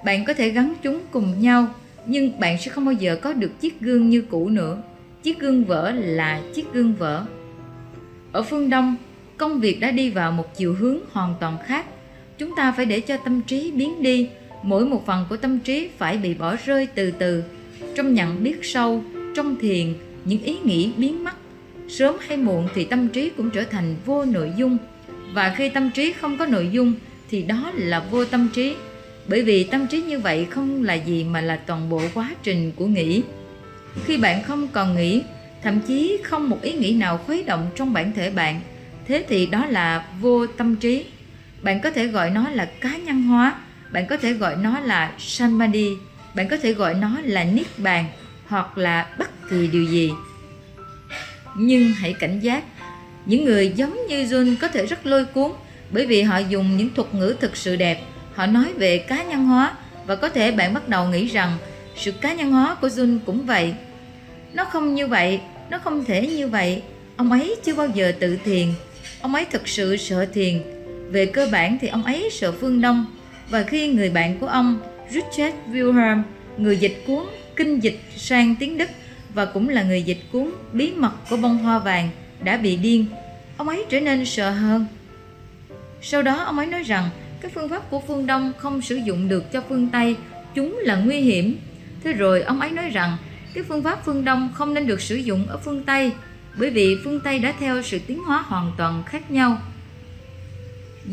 Bạn 0.05 0.25
có 0.25 0.33
thể 0.33 0.49
gắn 0.49 0.73
chúng 0.83 0.99
cùng 1.11 1.41
nhau, 1.41 1.67
nhưng 2.05 2.39
bạn 2.39 2.57
sẽ 2.61 2.71
không 2.71 2.85
bao 2.85 2.93
giờ 2.93 3.15
có 3.21 3.33
được 3.33 3.61
chiếc 3.61 3.81
gương 3.81 4.09
như 4.09 4.21
cũ 4.21 4.49
nữa. 4.49 4.81
Chiếc 5.23 5.39
gương 5.39 5.65
vỡ 5.65 5.91
là 5.91 6.41
chiếc 6.55 6.73
gương 6.73 6.95
vỡ. 6.95 7.25
Ở 8.31 8.43
phương 8.43 8.69
đông, 8.69 8.95
công 9.37 9.59
việc 9.59 9.79
đã 9.79 9.91
đi 9.91 10.09
vào 10.09 10.31
một 10.31 10.55
chiều 10.55 10.73
hướng 10.73 10.97
hoàn 11.11 11.33
toàn 11.39 11.57
khác. 11.65 11.85
Chúng 12.37 12.55
ta 12.55 12.71
phải 12.71 12.85
để 12.85 12.99
cho 12.99 13.17
tâm 13.17 13.41
trí 13.41 13.71
biến 13.71 14.03
đi. 14.03 14.29
Mỗi 14.63 14.85
một 14.85 15.05
phần 15.05 15.25
của 15.29 15.37
tâm 15.37 15.59
trí 15.59 15.89
phải 15.97 16.17
bị 16.17 16.33
bỏ 16.33 16.55
rơi 16.65 16.87
từ 16.95 17.11
từ. 17.11 17.43
Trong 17.95 18.13
nhận 18.13 18.43
biết 18.43 18.59
sâu 18.63 19.03
trong 19.35 19.55
thiền, 19.59 19.93
những 20.25 20.43
ý 20.43 20.57
nghĩ 20.63 20.91
biến 20.97 21.23
mất, 21.23 21.33
sớm 21.89 22.15
hay 22.27 22.37
muộn 22.37 22.67
thì 22.75 22.83
tâm 22.85 23.07
trí 23.07 23.29
cũng 23.29 23.49
trở 23.49 23.63
thành 23.63 23.95
vô 24.05 24.25
nội 24.25 24.51
dung. 24.57 24.77
Và 25.33 25.53
khi 25.57 25.69
tâm 25.69 25.91
trí 25.91 26.13
không 26.13 26.37
có 26.37 26.45
nội 26.45 26.69
dung, 26.71 26.93
thì 27.29 27.43
đó 27.43 27.71
là 27.75 27.99
vô 27.99 28.25
tâm 28.25 28.47
trí. 28.53 28.75
Bởi 29.27 29.41
vì 29.43 29.63
tâm 29.63 29.87
trí 29.87 30.01
như 30.01 30.19
vậy 30.19 30.47
không 30.49 30.83
là 30.83 30.93
gì 30.93 31.23
mà 31.23 31.41
là 31.41 31.55
toàn 31.55 31.89
bộ 31.89 32.01
quá 32.13 32.29
trình 32.43 32.71
của 32.75 32.85
nghĩ. 32.85 33.21
Khi 34.05 34.17
bạn 34.17 34.43
không 34.43 34.67
còn 34.67 34.95
nghĩ, 34.95 35.21
thậm 35.63 35.79
chí 35.87 36.17
không 36.23 36.49
một 36.49 36.61
ý 36.61 36.73
nghĩ 36.73 36.93
nào 36.93 37.17
khuấy 37.17 37.43
động 37.43 37.69
trong 37.75 37.93
bản 37.93 38.11
thể 38.15 38.29
bạn, 38.29 38.61
thế 39.07 39.25
thì 39.29 39.45
đó 39.45 39.65
là 39.65 40.05
vô 40.21 40.47
tâm 40.47 40.75
trí. 40.75 41.05
Bạn 41.61 41.79
có 41.81 41.91
thể 41.91 42.07
gọi 42.07 42.29
nó 42.29 42.49
là 42.49 42.65
cá 42.65 42.97
nhân 42.97 43.23
hóa, 43.23 43.55
bạn 43.91 44.07
có 44.09 44.17
thể 44.17 44.33
gọi 44.33 44.55
nó 44.55 44.79
là 44.79 45.11
samadhi, 45.19 45.89
bạn 46.35 46.47
có 46.47 46.57
thể 46.57 46.73
gọi 46.73 46.93
nó 46.93 47.17
là 47.23 47.43
niết 47.43 47.67
bàn 47.77 48.05
hoặc 48.49 48.77
là 48.77 49.07
bất 49.17 49.49
kỳ 49.49 49.67
điều 49.67 49.83
gì. 49.83 50.11
Nhưng 51.57 51.91
hãy 51.91 52.13
cảnh 52.13 52.39
giác, 52.39 52.63
những 53.25 53.45
người 53.45 53.71
giống 53.75 54.07
như 54.07 54.23
Jun 54.23 54.55
có 54.61 54.67
thể 54.67 54.85
rất 54.85 55.05
lôi 55.05 55.25
cuốn 55.25 55.51
bởi 55.91 56.05
vì 56.05 56.21
họ 56.21 56.37
dùng 56.37 56.77
những 56.77 56.89
thuật 56.95 57.15
ngữ 57.15 57.35
thực 57.39 57.57
sự 57.57 57.75
đẹp. 57.75 58.01
Họ 58.35 58.45
nói 58.45 58.73
về 58.77 58.97
cá 58.97 59.23
nhân 59.23 59.45
hóa 59.45 59.73
và 60.05 60.15
có 60.15 60.29
thể 60.29 60.51
bạn 60.51 60.73
bắt 60.73 60.89
đầu 60.89 61.07
nghĩ 61.07 61.27
rằng 61.27 61.57
sự 61.95 62.11
cá 62.11 62.33
nhân 62.33 62.51
hóa 62.51 62.75
của 62.81 62.87
Jun 62.87 63.19
cũng 63.25 63.45
vậy. 63.45 63.73
Nó 64.53 64.65
không 64.65 64.95
như 64.95 65.07
vậy, 65.07 65.39
nó 65.69 65.77
không 65.77 66.05
thể 66.05 66.27
như 66.27 66.47
vậy. 66.47 66.81
Ông 67.17 67.31
ấy 67.31 67.55
chưa 67.63 67.75
bao 67.75 67.87
giờ 67.87 68.11
tự 68.19 68.37
thiền. 68.45 68.67
Ông 69.21 69.35
ấy 69.35 69.45
thực 69.45 69.67
sự 69.67 69.97
sợ 69.97 70.25
thiền. 70.25 70.61
Về 71.11 71.25
cơ 71.25 71.49
bản 71.51 71.77
thì 71.81 71.87
ông 71.87 72.03
ấy 72.03 72.29
sợ 72.31 72.51
phương 72.51 72.81
đông. 72.81 73.05
Và 73.49 73.63
khi 73.63 73.87
người 73.87 74.09
bạn 74.09 74.39
của 74.39 74.47
ông, 74.47 74.79
Richard 75.09 75.55
Wilhelm, 75.71 76.21
người 76.57 76.77
dịch 76.77 77.03
cuốn 77.07 77.25
kinh 77.59 77.79
dịch 77.79 77.99
sang 78.17 78.55
tiếng 78.55 78.77
Đức 78.77 78.89
và 79.33 79.45
cũng 79.45 79.69
là 79.69 79.83
người 79.83 80.03
dịch 80.03 80.19
cuốn 80.31 80.51
bí 80.73 80.91
mật 80.91 81.11
của 81.29 81.37
bông 81.37 81.57
hoa 81.57 81.79
vàng 81.79 82.09
đã 82.43 82.57
bị 82.57 82.75
điên. 82.75 83.05
Ông 83.57 83.69
ấy 83.69 83.85
trở 83.89 83.99
nên 83.99 84.25
sợ 84.25 84.51
hơn. 84.51 84.85
Sau 86.01 86.21
đó 86.21 86.43
ông 86.43 86.57
ấy 86.57 86.67
nói 86.67 86.83
rằng 86.83 87.09
các 87.41 87.51
phương 87.55 87.69
pháp 87.69 87.89
của 87.89 87.99
phương 88.07 88.27
đông 88.27 88.51
không 88.57 88.81
sử 88.81 88.95
dụng 88.95 89.29
được 89.29 89.51
cho 89.51 89.63
phương 89.69 89.89
tây 89.89 90.15
chúng 90.55 90.79
là 90.81 90.95
nguy 90.95 91.19
hiểm. 91.19 91.57
Thế 92.03 92.13
rồi 92.13 92.41
ông 92.41 92.59
ấy 92.59 92.71
nói 92.71 92.89
rằng 92.89 93.17
cái 93.53 93.63
phương 93.63 93.83
pháp 93.83 94.05
phương 94.05 94.25
Đông 94.25 94.49
không 94.53 94.73
nên 94.73 94.87
được 94.87 95.01
sử 95.01 95.15
dụng 95.15 95.47
ở 95.47 95.57
phương 95.57 95.83
Tây 95.83 96.11
bởi 96.59 96.69
vì 96.69 96.97
phương 97.03 97.19
Tây 97.23 97.39
đã 97.39 97.53
theo 97.59 97.81
sự 97.81 97.99
tiến 98.07 98.19
hóa 98.23 98.41
hoàn 98.41 98.71
toàn 98.77 99.03
khác 99.05 99.31
nhau. 99.31 99.57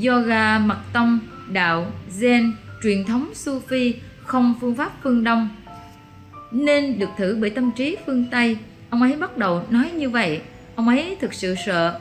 Yoga, 0.07 0.59
mật 0.59 0.79
tông, 0.93 1.19
đạo, 1.53 1.93
Zen, 2.21 2.53
truyền 2.83 3.05
thống 3.05 3.33
Sufi 3.35 3.93
không 4.25 4.55
phương 4.61 4.75
pháp 4.75 4.93
phương 5.03 5.25
Đông 5.25 5.49
nên 6.65 6.99
được 6.99 7.09
thử 7.19 7.37
bởi 7.41 7.51
tâm 7.51 7.71
trí 7.77 7.97
phương 8.07 8.25
Tây. 8.31 8.57
Ông 8.91 9.03
ấy 9.03 9.17
bắt 9.17 9.37
đầu 9.37 9.63
nói 9.71 9.91
như 9.91 10.11
vậy, 10.11 10.41
ông 10.75 10.89
ấy 10.89 11.17
thực 11.21 11.35
sự 11.35 11.55
sợ 11.67 12.01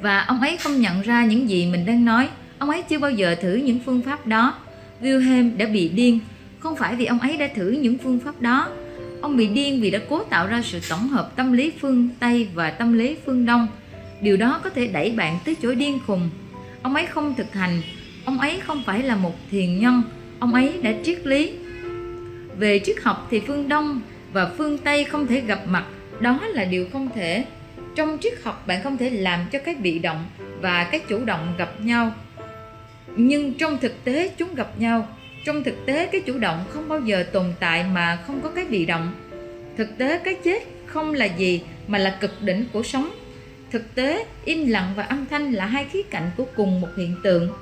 và 0.00 0.20
ông 0.20 0.40
ấy 0.40 0.56
không 0.56 0.80
nhận 0.80 1.02
ra 1.02 1.24
những 1.24 1.48
gì 1.48 1.66
mình 1.66 1.86
đang 1.86 2.04
nói. 2.04 2.28
Ông 2.58 2.70
ấy 2.70 2.82
chưa 2.82 2.98
bao 2.98 3.10
giờ 3.10 3.34
thử 3.34 3.54
những 3.54 3.78
phương 3.84 4.02
pháp 4.02 4.26
đó. 4.26 4.54
Wilhelm 5.02 5.56
đã 5.56 5.66
bị 5.66 5.88
điên, 5.88 6.20
không 6.58 6.76
phải 6.76 6.94
vì 6.94 7.06
ông 7.06 7.18
ấy 7.18 7.36
đã 7.36 7.48
thử 7.54 7.70
những 7.70 7.98
phương 7.98 8.20
pháp 8.20 8.40
đó. 8.40 8.68
Ông 9.20 9.36
bị 9.36 9.46
điên 9.46 9.80
vì 9.80 9.90
đã 9.90 9.98
cố 10.08 10.22
tạo 10.24 10.46
ra 10.46 10.62
sự 10.64 10.80
tổng 10.90 11.08
hợp 11.08 11.36
tâm 11.36 11.52
lý 11.52 11.72
phương 11.80 12.08
Tây 12.20 12.48
và 12.54 12.70
tâm 12.70 12.98
lý 12.98 13.16
phương 13.26 13.46
Đông. 13.46 13.68
Điều 14.20 14.36
đó 14.36 14.60
có 14.64 14.70
thể 14.70 14.86
đẩy 14.86 15.10
bạn 15.10 15.38
tới 15.44 15.56
chỗ 15.62 15.74
điên 15.74 15.98
khùng. 16.06 16.30
Ông 16.82 16.94
ấy 16.94 17.06
không 17.06 17.34
thực 17.34 17.54
hành, 17.54 17.82
ông 18.24 18.38
ấy 18.38 18.60
không 18.60 18.82
phải 18.86 19.02
là 19.02 19.16
một 19.16 19.34
thiền 19.50 19.78
nhân, 19.78 20.02
ông 20.38 20.54
ấy 20.54 20.72
đã 20.82 20.92
triết 21.04 21.26
lý. 21.26 21.52
Về 22.58 22.80
triết 22.84 22.96
học 23.02 23.26
thì 23.30 23.40
phương 23.46 23.68
Đông 23.68 24.00
và 24.32 24.50
phương 24.58 24.78
Tây 24.78 25.04
không 25.04 25.26
thể 25.26 25.40
gặp 25.40 25.60
mặt, 25.66 25.84
đó 26.20 26.40
là 26.48 26.64
điều 26.64 26.86
không 26.92 27.08
thể. 27.14 27.44
Trong 27.94 28.18
triết 28.20 28.32
học 28.44 28.66
bạn 28.66 28.82
không 28.82 28.98
thể 28.98 29.10
làm 29.10 29.40
cho 29.52 29.58
cái 29.58 29.74
bị 29.74 29.98
động 29.98 30.24
và 30.60 30.84
cái 30.84 31.00
chủ 31.08 31.24
động 31.24 31.54
gặp 31.58 31.80
nhau. 31.80 32.12
Nhưng 33.16 33.54
trong 33.54 33.78
thực 33.78 34.04
tế 34.04 34.30
chúng 34.36 34.54
gặp 34.54 34.80
nhau. 34.80 35.08
Trong 35.44 35.62
thực 35.62 35.86
tế 35.86 36.06
cái 36.06 36.20
chủ 36.20 36.38
động 36.38 36.64
không 36.68 36.88
bao 36.88 37.00
giờ 37.00 37.22
tồn 37.32 37.52
tại 37.60 37.84
mà 37.84 38.18
không 38.26 38.40
có 38.40 38.50
cái 38.50 38.64
bị 38.64 38.86
động. 38.86 39.12
Thực 39.76 39.98
tế 39.98 40.18
cái 40.18 40.36
chết 40.44 40.62
không 40.86 41.14
là 41.14 41.24
gì 41.24 41.62
mà 41.86 41.98
là 41.98 42.18
cực 42.20 42.42
đỉnh 42.42 42.64
của 42.72 42.82
sống. 42.82 43.10
Thực 43.70 43.94
tế 43.94 44.26
im 44.44 44.66
lặng 44.66 44.92
và 44.96 45.02
âm 45.02 45.26
thanh 45.26 45.52
là 45.52 45.66
hai 45.66 45.84
khía 45.84 46.02
cạnh 46.02 46.30
của 46.36 46.46
cùng 46.56 46.80
một 46.80 46.88
hiện 46.96 47.16
tượng. 47.22 47.52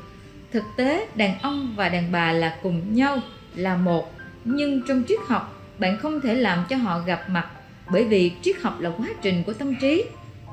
Thực 0.52 0.64
tế 0.76 1.06
đàn 1.14 1.38
ông 1.38 1.74
và 1.76 1.88
đàn 1.88 2.12
bà 2.12 2.32
là 2.32 2.56
cùng 2.62 2.94
nhau 2.94 3.18
là 3.54 3.76
một 3.76 4.13
nhưng 4.44 4.82
trong 4.88 5.02
triết 5.08 5.18
học, 5.26 5.62
bạn 5.78 5.98
không 5.98 6.20
thể 6.20 6.34
làm 6.34 6.64
cho 6.68 6.76
họ 6.76 7.00
gặp 7.06 7.30
mặt, 7.30 7.46
bởi 7.90 8.04
vì 8.04 8.32
triết 8.42 8.56
học 8.62 8.80
là 8.80 8.90
quá 8.98 9.08
trình 9.22 9.42
của 9.46 9.52
tâm 9.52 9.74
trí. 9.80 10.04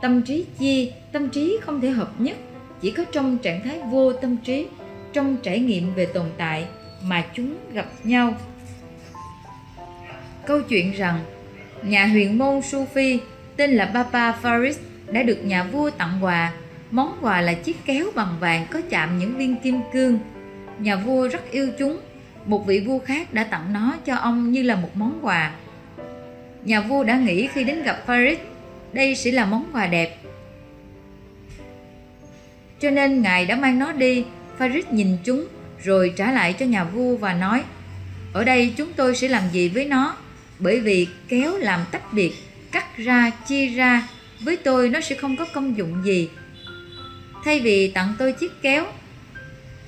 Tâm 0.01 0.21
trí 0.21 0.45
chia, 0.59 0.91
tâm 1.11 1.29
trí 1.29 1.57
không 1.61 1.81
thể 1.81 1.89
hợp 1.89 2.11
nhất. 2.21 2.37
Chỉ 2.81 2.91
có 2.91 3.03
trong 3.11 3.37
trạng 3.37 3.63
thái 3.63 3.79
vô 3.91 4.13
tâm 4.13 4.37
trí, 4.37 4.67
trong 5.13 5.37
trải 5.43 5.59
nghiệm 5.59 5.93
về 5.93 6.05
tồn 6.05 6.25
tại 6.37 6.65
mà 7.03 7.23
chúng 7.33 7.55
gặp 7.73 7.85
nhau. 8.03 8.33
Câu 10.47 10.61
chuyện 10.61 10.91
rằng, 10.91 11.19
nhà 11.83 12.05
huyền 12.05 12.37
môn 12.37 12.59
Sufi, 12.59 13.17
tên 13.55 13.71
là 13.71 13.85
Baba 13.85 14.37
Faris, 14.41 14.73
đã 15.11 15.23
được 15.23 15.37
nhà 15.43 15.63
vua 15.63 15.89
tặng 15.89 16.17
quà. 16.21 16.53
Món 16.91 17.17
quà 17.21 17.41
là 17.41 17.53
chiếc 17.53 17.77
kéo 17.85 18.05
bằng 18.15 18.35
vàng 18.39 18.67
có 18.71 18.81
chạm 18.89 19.19
những 19.19 19.37
viên 19.37 19.55
kim 19.55 19.79
cương. 19.93 20.19
Nhà 20.79 20.95
vua 20.95 21.27
rất 21.27 21.51
yêu 21.51 21.69
chúng 21.79 21.97
một 22.45 22.67
vị 22.67 22.79
vua 22.79 22.99
khác 22.99 23.33
đã 23.33 23.43
tặng 23.43 23.73
nó 23.73 23.97
cho 24.05 24.15
ông 24.15 24.51
như 24.51 24.63
là 24.63 24.75
một 24.75 24.89
món 24.93 25.19
quà. 25.21 25.51
Nhà 26.63 26.81
vua 26.81 27.03
đã 27.03 27.17
nghĩ 27.17 27.47
khi 27.47 27.63
đến 27.63 27.83
gặp 27.83 28.03
farid 28.07 28.35
đây 28.93 29.15
sẽ 29.15 29.31
là 29.31 29.45
món 29.45 29.65
quà 29.73 29.87
đẹp. 29.87 30.17
Cho 32.79 32.89
nên 32.89 33.21
ngài 33.21 33.45
đã 33.45 33.55
mang 33.55 33.79
nó 33.79 33.91
đi. 33.91 34.25
Farid 34.59 34.83
nhìn 34.91 35.17
chúng, 35.23 35.47
rồi 35.83 36.13
trả 36.15 36.31
lại 36.31 36.53
cho 36.53 36.65
nhà 36.65 36.83
vua 36.83 37.15
và 37.15 37.33
nói, 37.33 37.63
ở 38.33 38.43
đây 38.43 38.73
chúng 38.77 38.93
tôi 38.93 39.15
sẽ 39.15 39.27
làm 39.27 39.43
gì 39.51 39.69
với 39.69 39.85
nó? 39.85 40.15
Bởi 40.59 40.79
vì 40.79 41.07
kéo 41.27 41.57
làm 41.57 41.79
tách 41.91 42.13
biệt, 42.13 42.33
cắt 42.71 42.97
ra, 42.97 43.31
chia 43.47 43.67
ra, 43.67 44.07
với 44.41 44.57
tôi 44.57 44.89
nó 44.89 45.01
sẽ 45.01 45.15
không 45.15 45.37
có 45.37 45.45
công 45.53 45.77
dụng 45.77 46.03
gì. 46.03 46.29
Thay 47.45 47.59
vì 47.59 47.91
tặng 47.91 48.13
tôi 48.19 48.33
chiếc 48.33 48.51
kéo, 48.61 48.85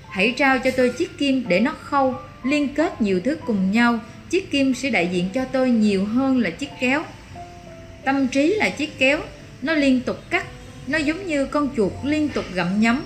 hãy 0.09 0.33
trao 0.37 0.59
cho 0.59 0.71
tôi 0.77 0.89
chiếc 0.89 1.17
kim 1.17 1.43
để 1.47 1.59
nó 1.59 1.71
khâu 1.81 2.15
liên 2.43 2.73
kết 2.73 3.01
nhiều 3.01 3.19
thứ 3.23 3.37
cùng 3.45 3.71
nhau. 3.71 3.99
Chiếc 4.29 4.51
kim 4.51 4.73
sẽ 4.73 4.89
đại 4.89 5.09
diện 5.13 5.29
cho 5.33 5.45
tôi 5.45 5.71
nhiều 5.71 6.05
hơn 6.05 6.37
là 6.37 6.49
chiếc 6.49 6.69
kéo. 6.79 7.03
Tâm 8.05 8.27
trí 8.27 8.53
là 8.53 8.69
chiếc 8.69 8.99
kéo. 8.99 9.19
Nó 9.61 9.73
liên 9.73 10.01
tục 10.01 10.17
cắt. 10.29 10.45
Nó 10.87 10.97
giống 10.97 11.27
như 11.27 11.45
con 11.45 11.69
chuột 11.77 11.91
liên 12.03 12.29
tục 12.29 12.45
gặm 12.53 12.81
nhấm. 12.81 13.03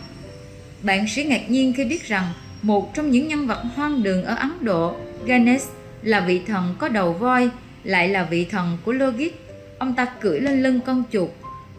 Bạn 0.81 1.07
sẽ 1.07 1.23
ngạc 1.23 1.49
nhiên 1.49 1.73
khi 1.73 1.85
biết 1.85 2.07
rằng 2.07 2.33
một 2.61 2.93
trong 2.93 3.11
những 3.11 3.27
nhân 3.27 3.47
vật 3.47 3.63
hoang 3.75 4.03
đường 4.03 4.23
ở 4.23 4.35
ấn 4.35 4.51
độ, 4.61 4.95
ganesh, 5.25 5.67
là 6.03 6.19
vị 6.19 6.41
thần 6.47 6.75
có 6.79 6.89
đầu 6.89 7.13
voi, 7.13 7.49
lại 7.83 8.09
là 8.09 8.23
vị 8.23 8.45
thần 8.45 8.77
của 8.85 8.91
logic 8.91 9.31
ông 9.77 9.93
ta 9.93 10.05
cưỡi 10.05 10.39
lên 10.39 10.63
lưng 10.63 10.79
con 10.85 11.03
chuột. 11.11 11.29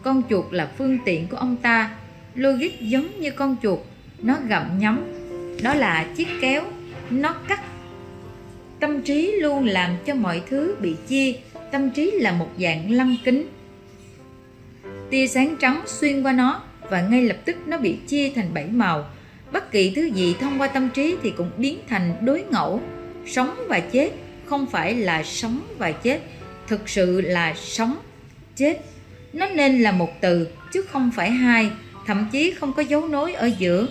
Con 0.03 0.21
chuột 0.29 0.45
là 0.51 0.69
phương 0.77 0.97
tiện 1.05 1.27
của 1.27 1.37
ông 1.37 1.55
ta. 1.57 1.95
Logic 2.35 2.81
giống 2.81 3.21
như 3.21 3.31
con 3.31 3.55
chuột. 3.63 3.79
Nó 4.19 4.35
gặm 4.47 4.79
nhấm. 4.79 4.99
Đó 5.61 5.73
là 5.73 6.05
chiếc 6.17 6.27
kéo 6.41 6.63
nó 7.11 7.35
cắt. 7.47 7.61
Tâm 8.79 9.01
trí 9.01 9.31
luôn 9.31 9.65
làm 9.65 9.97
cho 10.05 10.15
mọi 10.15 10.41
thứ 10.49 10.75
bị 10.81 10.95
chia. 11.07 11.33
Tâm 11.71 11.89
trí 11.89 12.11
là 12.11 12.31
một 12.31 12.49
dạng 12.57 12.91
lăng 12.91 13.15
kính. 13.25 13.47
Tia 15.09 15.27
sáng 15.27 15.55
trắng 15.59 15.83
xuyên 15.85 16.23
qua 16.23 16.31
nó 16.31 16.61
và 16.89 17.01
ngay 17.01 17.23
lập 17.23 17.37
tức 17.45 17.55
nó 17.67 17.77
bị 17.77 17.97
chia 18.07 18.31
thành 18.35 18.53
bảy 18.53 18.65
màu. 18.65 19.05
Bất 19.51 19.71
kỳ 19.71 19.93
thứ 19.95 20.05
gì 20.05 20.35
thông 20.39 20.61
qua 20.61 20.67
tâm 20.67 20.89
trí 20.89 21.15
thì 21.23 21.33
cũng 21.37 21.51
biến 21.57 21.79
thành 21.89 22.15
đối 22.21 22.43
ngẫu. 22.51 22.81
Sống 23.25 23.55
và 23.67 23.79
chết 23.79 24.11
không 24.45 24.65
phải 24.65 24.95
là 24.95 25.23
sống 25.23 25.61
và 25.77 25.91
chết, 25.91 26.21
thực 26.67 26.89
sự 26.89 27.21
là 27.21 27.53
sống, 27.55 27.97
chết. 28.55 28.81
Nó 29.33 29.49
nên 29.49 29.81
là 29.81 29.91
một 29.91 30.21
từ, 30.21 30.47
chứ 30.73 30.81
không 30.81 31.11
phải 31.15 31.31
hai, 31.31 31.71
thậm 32.05 32.27
chí 32.31 32.51
không 32.51 32.73
có 32.73 32.81
dấu 32.81 33.07
nối 33.07 33.33
ở 33.33 33.51
giữa. 33.57 33.87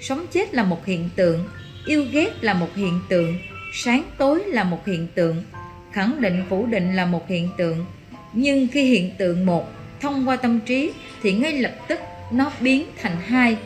Sống 0.00 0.26
chết 0.32 0.54
là 0.54 0.64
một 0.64 0.86
hiện 0.86 1.10
tượng 1.16 1.44
yêu 1.86 2.04
ghét 2.12 2.30
là 2.40 2.54
một 2.54 2.68
hiện 2.76 3.00
tượng, 3.08 3.34
sáng 3.74 4.02
tối 4.18 4.44
là 4.46 4.64
một 4.64 4.86
hiện 4.86 5.06
tượng, 5.14 5.44
khẳng 5.92 6.20
định 6.20 6.42
phủ 6.48 6.66
định 6.66 6.96
là 6.96 7.06
một 7.06 7.28
hiện 7.28 7.48
tượng. 7.58 7.84
Nhưng 8.32 8.68
khi 8.72 8.84
hiện 8.84 9.10
tượng 9.18 9.46
một 9.46 9.72
thông 10.00 10.28
qua 10.28 10.36
tâm 10.36 10.60
trí 10.60 10.92
thì 11.22 11.32
ngay 11.32 11.52
lập 11.52 11.74
tức 11.88 12.00
nó 12.32 12.52
biến 12.60 12.84
thành 13.02 13.16
hai. 13.26 13.56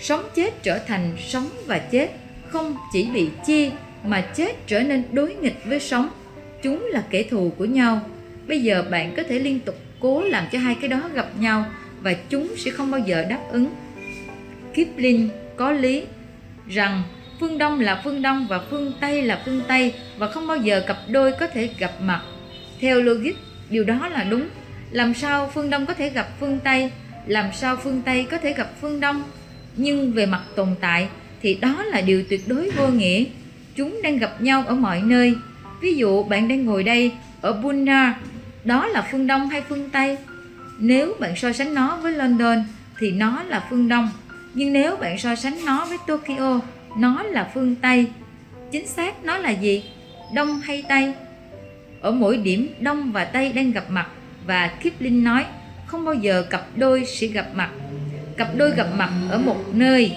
Sống 0.00 0.22
chết 0.34 0.62
trở 0.62 0.78
thành 0.78 1.16
sống 1.28 1.48
và 1.66 1.78
chết 1.78 2.10
không 2.48 2.76
chỉ 2.92 3.08
bị 3.14 3.28
chia 3.46 3.70
mà 4.04 4.20
chết 4.20 4.66
trở 4.66 4.80
nên 4.80 5.02
đối 5.12 5.34
nghịch 5.34 5.64
với 5.64 5.80
sống. 5.80 6.08
Chúng 6.62 6.86
là 6.90 7.04
kẻ 7.10 7.22
thù 7.22 7.52
của 7.58 7.64
nhau. 7.64 8.00
Bây 8.48 8.60
giờ 8.60 8.84
bạn 8.90 9.14
có 9.16 9.22
thể 9.22 9.38
liên 9.38 9.60
tục 9.60 9.76
cố 10.00 10.22
làm 10.22 10.44
cho 10.52 10.58
hai 10.58 10.76
cái 10.80 10.88
đó 10.88 11.10
gặp 11.14 11.30
nhau 11.38 11.64
và 12.00 12.12
chúng 12.12 12.56
sẽ 12.56 12.70
không 12.70 12.90
bao 12.90 13.00
giờ 13.00 13.24
đáp 13.28 13.40
ứng. 13.52 13.70
Kipling 14.74 15.28
có 15.56 15.72
lý 15.72 16.04
rằng 16.70 17.02
phương 17.40 17.58
Đông 17.58 17.80
là 17.80 18.00
phương 18.04 18.22
Đông 18.22 18.46
và 18.48 18.60
phương 18.70 18.92
Tây 19.00 19.22
là 19.22 19.42
phương 19.44 19.60
Tây 19.68 19.94
và 20.18 20.28
không 20.28 20.46
bao 20.46 20.56
giờ 20.56 20.84
cặp 20.86 20.96
đôi 21.08 21.32
có 21.32 21.46
thể 21.46 21.68
gặp 21.78 21.92
mặt. 22.00 22.20
Theo 22.80 23.00
logic, 23.00 23.34
điều 23.70 23.84
đó 23.84 24.08
là 24.08 24.24
đúng. 24.24 24.48
Làm 24.90 25.14
sao 25.14 25.50
phương 25.54 25.70
Đông 25.70 25.86
có 25.86 25.94
thể 25.94 26.10
gặp 26.10 26.28
phương 26.40 26.58
Tây? 26.64 26.90
Làm 27.26 27.46
sao 27.52 27.76
phương 27.76 28.02
Tây 28.02 28.26
có 28.30 28.38
thể 28.38 28.52
gặp 28.52 28.70
phương 28.80 29.00
Đông? 29.00 29.22
Nhưng 29.76 30.12
về 30.12 30.26
mặt 30.26 30.42
tồn 30.56 30.68
tại 30.80 31.08
thì 31.42 31.54
đó 31.54 31.82
là 31.82 32.00
điều 32.00 32.24
tuyệt 32.30 32.48
đối 32.48 32.70
vô 32.70 32.88
nghĩa. 32.88 33.24
Chúng 33.76 34.02
đang 34.02 34.18
gặp 34.18 34.42
nhau 34.42 34.64
ở 34.66 34.74
mọi 34.74 35.00
nơi. 35.02 35.34
Ví 35.80 35.94
dụ 35.94 36.22
bạn 36.22 36.48
đang 36.48 36.64
ngồi 36.64 36.82
đây 36.82 37.12
ở 37.40 37.52
Bunna, 37.52 38.14
đó 38.64 38.86
là 38.86 39.08
phương 39.12 39.26
Đông 39.26 39.48
hay 39.48 39.62
phương 39.68 39.90
Tây? 39.90 40.16
Nếu 40.78 41.14
bạn 41.20 41.36
so 41.36 41.52
sánh 41.52 41.74
nó 41.74 41.96
với 41.96 42.12
London 42.12 42.64
thì 42.98 43.10
nó 43.10 43.42
là 43.42 43.66
phương 43.70 43.88
Đông. 43.88 44.10
Nhưng 44.54 44.72
nếu 44.72 44.96
bạn 44.96 45.18
so 45.18 45.34
sánh 45.34 45.64
nó 45.66 45.84
với 45.84 45.98
Tokyo 46.06 46.60
nó 46.96 47.22
là 47.22 47.50
phương 47.54 47.76
Tây. 47.76 48.06
Chính 48.72 48.86
xác 48.86 49.24
nó 49.24 49.36
là 49.36 49.50
gì? 49.50 49.84
Đông 50.34 50.60
hay 50.60 50.84
Tây? 50.88 51.14
Ở 52.00 52.10
mỗi 52.10 52.36
điểm 52.36 52.68
Đông 52.80 53.12
và 53.12 53.24
Tây 53.24 53.52
đang 53.52 53.72
gặp 53.72 53.84
mặt 53.90 54.06
và 54.46 54.70
Kipling 54.82 55.24
nói 55.24 55.44
không 55.86 56.04
bao 56.04 56.14
giờ 56.14 56.42
cặp 56.50 56.66
đôi 56.76 57.04
sẽ 57.04 57.26
gặp 57.26 57.46
mặt. 57.54 57.70
Cặp 58.36 58.48
đôi 58.56 58.70
gặp 58.70 58.86
mặt 58.96 59.10
ở 59.30 59.38
một 59.38 59.64
nơi. 59.72 60.12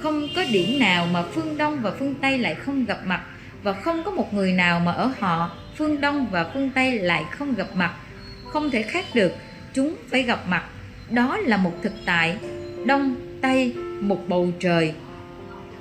Không 0.00 0.28
có 0.36 0.44
điểm 0.52 0.78
nào 0.78 1.06
mà 1.12 1.22
phương 1.22 1.58
Đông 1.58 1.78
và 1.82 1.92
phương 1.98 2.14
Tây 2.14 2.38
lại 2.38 2.54
không 2.54 2.84
gặp 2.84 2.98
mặt 3.04 3.20
và 3.62 3.72
không 3.72 4.04
có 4.04 4.10
một 4.10 4.34
người 4.34 4.52
nào 4.52 4.80
mà 4.80 4.92
ở 4.92 5.10
họ 5.18 5.50
phương 5.76 6.00
Đông 6.00 6.26
và 6.30 6.50
phương 6.54 6.70
Tây 6.74 6.98
lại 6.98 7.24
không 7.30 7.54
gặp 7.54 7.68
mặt. 7.74 7.94
Không 8.44 8.70
thể 8.70 8.82
khác 8.82 9.04
được, 9.14 9.32
chúng 9.74 9.94
phải 10.10 10.22
gặp 10.22 10.48
mặt. 10.48 10.64
Đó 11.10 11.36
là 11.36 11.56
một 11.56 11.72
thực 11.82 11.92
tại, 12.06 12.36
Đông, 12.86 13.16
tay 13.44 13.72
một 14.00 14.28
bầu 14.28 14.52
trời, 14.60 14.92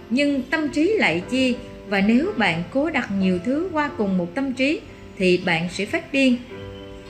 nhưng 0.09 0.41
tâm 0.41 0.69
trí 0.69 0.93
lại 0.97 1.21
chi 1.29 1.55
và 1.87 2.01
nếu 2.01 2.31
bạn 2.37 2.63
cố 2.71 2.89
đặt 2.89 3.09
nhiều 3.19 3.39
thứ 3.45 3.69
qua 3.71 3.89
cùng 3.97 4.17
một 4.17 4.35
tâm 4.35 4.53
trí 4.53 4.79
thì 5.17 5.37
bạn 5.45 5.69
sẽ 5.71 5.85
phát 5.85 6.13
điên 6.13 6.37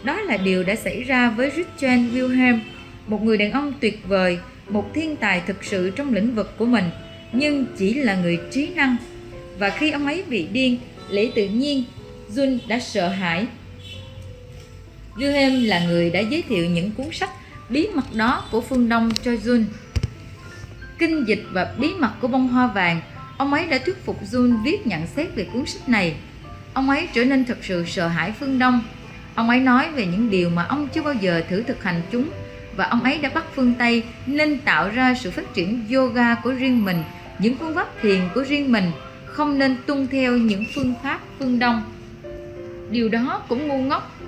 đó 0.03 0.21
là 0.21 0.37
điều 0.37 0.63
đã 0.63 0.75
xảy 0.75 1.03
ra 1.03 1.29
với 1.29 1.51
Richard 1.55 2.13
Wilhelm 2.13 2.59
một 3.07 3.23
người 3.23 3.37
đàn 3.37 3.51
ông 3.51 3.73
tuyệt 3.79 3.99
vời 4.07 4.37
một 4.69 4.93
thiên 4.93 5.15
tài 5.15 5.41
thực 5.47 5.63
sự 5.63 5.89
trong 5.89 6.13
lĩnh 6.13 6.35
vực 6.35 6.57
của 6.57 6.65
mình 6.65 6.85
nhưng 7.31 7.65
chỉ 7.77 7.93
là 7.93 8.15
người 8.15 8.39
trí 8.51 8.69
năng 8.75 8.95
và 9.59 9.69
khi 9.69 9.91
ông 9.91 10.05
ấy 10.05 10.23
bị 10.29 10.47
điên 10.53 10.77
lễ 11.09 11.31
tự 11.35 11.47
nhiên 11.47 11.83
Jun 12.35 12.57
đã 12.67 12.79
sợ 12.79 13.07
hãi. 13.07 13.45
Wilhelm 15.15 15.67
là 15.67 15.85
người 15.85 16.09
đã 16.09 16.19
giới 16.19 16.41
thiệu 16.41 16.65
những 16.65 16.91
cuốn 16.91 17.07
sách 17.11 17.29
bí 17.69 17.87
mật 17.93 18.15
đó 18.15 18.45
của 18.51 18.61
phương 18.61 18.89
Đông 18.89 19.11
cho 19.23 19.31
Jun. 19.31 19.63
Kinh 21.03 21.27
dịch 21.27 21.43
và 21.51 21.73
bí 21.77 21.93
mật 21.99 22.11
của 22.21 22.27
bông 22.27 22.47
hoa 22.47 22.67
vàng, 22.67 23.01
ông 23.37 23.53
ấy 23.53 23.67
đã 23.67 23.77
thuyết 23.77 24.05
phục 24.05 24.23
Jun 24.31 24.63
viết 24.63 24.87
nhận 24.87 25.07
xét 25.07 25.35
về 25.35 25.47
cuốn 25.53 25.65
sách 25.65 25.89
này. 25.89 26.15
Ông 26.73 26.89
ấy 26.89 27.07
trở 27.13 27.25
nên 27.25 27.45
thật 27.45 27.57
sự 27.61 27.85
sợ 27.87 28.07
hãi 28.07 28.33
phương 28.39 28.59
Đông. 28.59 28.81
Ông 29.35 29.49
ấy 29.49 29.59
nói 29.59 29.89
về 29.95 30.05
những 30.05 30.29
điều 30.29 30.49
mà 30.49 30.63
ông 30.63 30.87
chưa 30.93 31.01
bao 31.01 31.13
giờ 31.13 31.43
thử 31.49 31.63
thực 31.63 31.83
hành 31.83 32.01
chúng 32.11 32.29
và 32.75 32.85
ông 32.85 33.03
ấy 33.03 33.17
đã 33.17 33.29
bắt 33.33 33.45
phương 33.55 33.73
Tây 33.79 34.03
nên 34.25 34.59
tạo 34.59 34.89
ra 34.89 35.13
sự 35.13 35.31
phát 35.31 35.53
triển 35.53 35.85
yoga 35.93 36.35
của 36.35 36.51
riêng 36.51 36.85
mình, 36.85 37.03
những 37.39 37.55
phương 37.59 37.75
pháp 37.75 37.87
thiền 38.01 38.19
của 38.35 38.43
riêng 38.43 38.71
mình, 38.71 38.91
không 39.25 39.59
nên 39.59 39.77
tuân 39.85 40.07
theo 40.07 40.37
những 40.37 40.63
phương 40.75 40.93
pháp 41.03 41.19
phương 41.39 41.59
Đông. 41.59 41.83
Điều 42.91 43.09
đó 43.09 43.41
cũng 43.49 43.67
ngu 43.67 43.77
ngốc. 43.77 44.19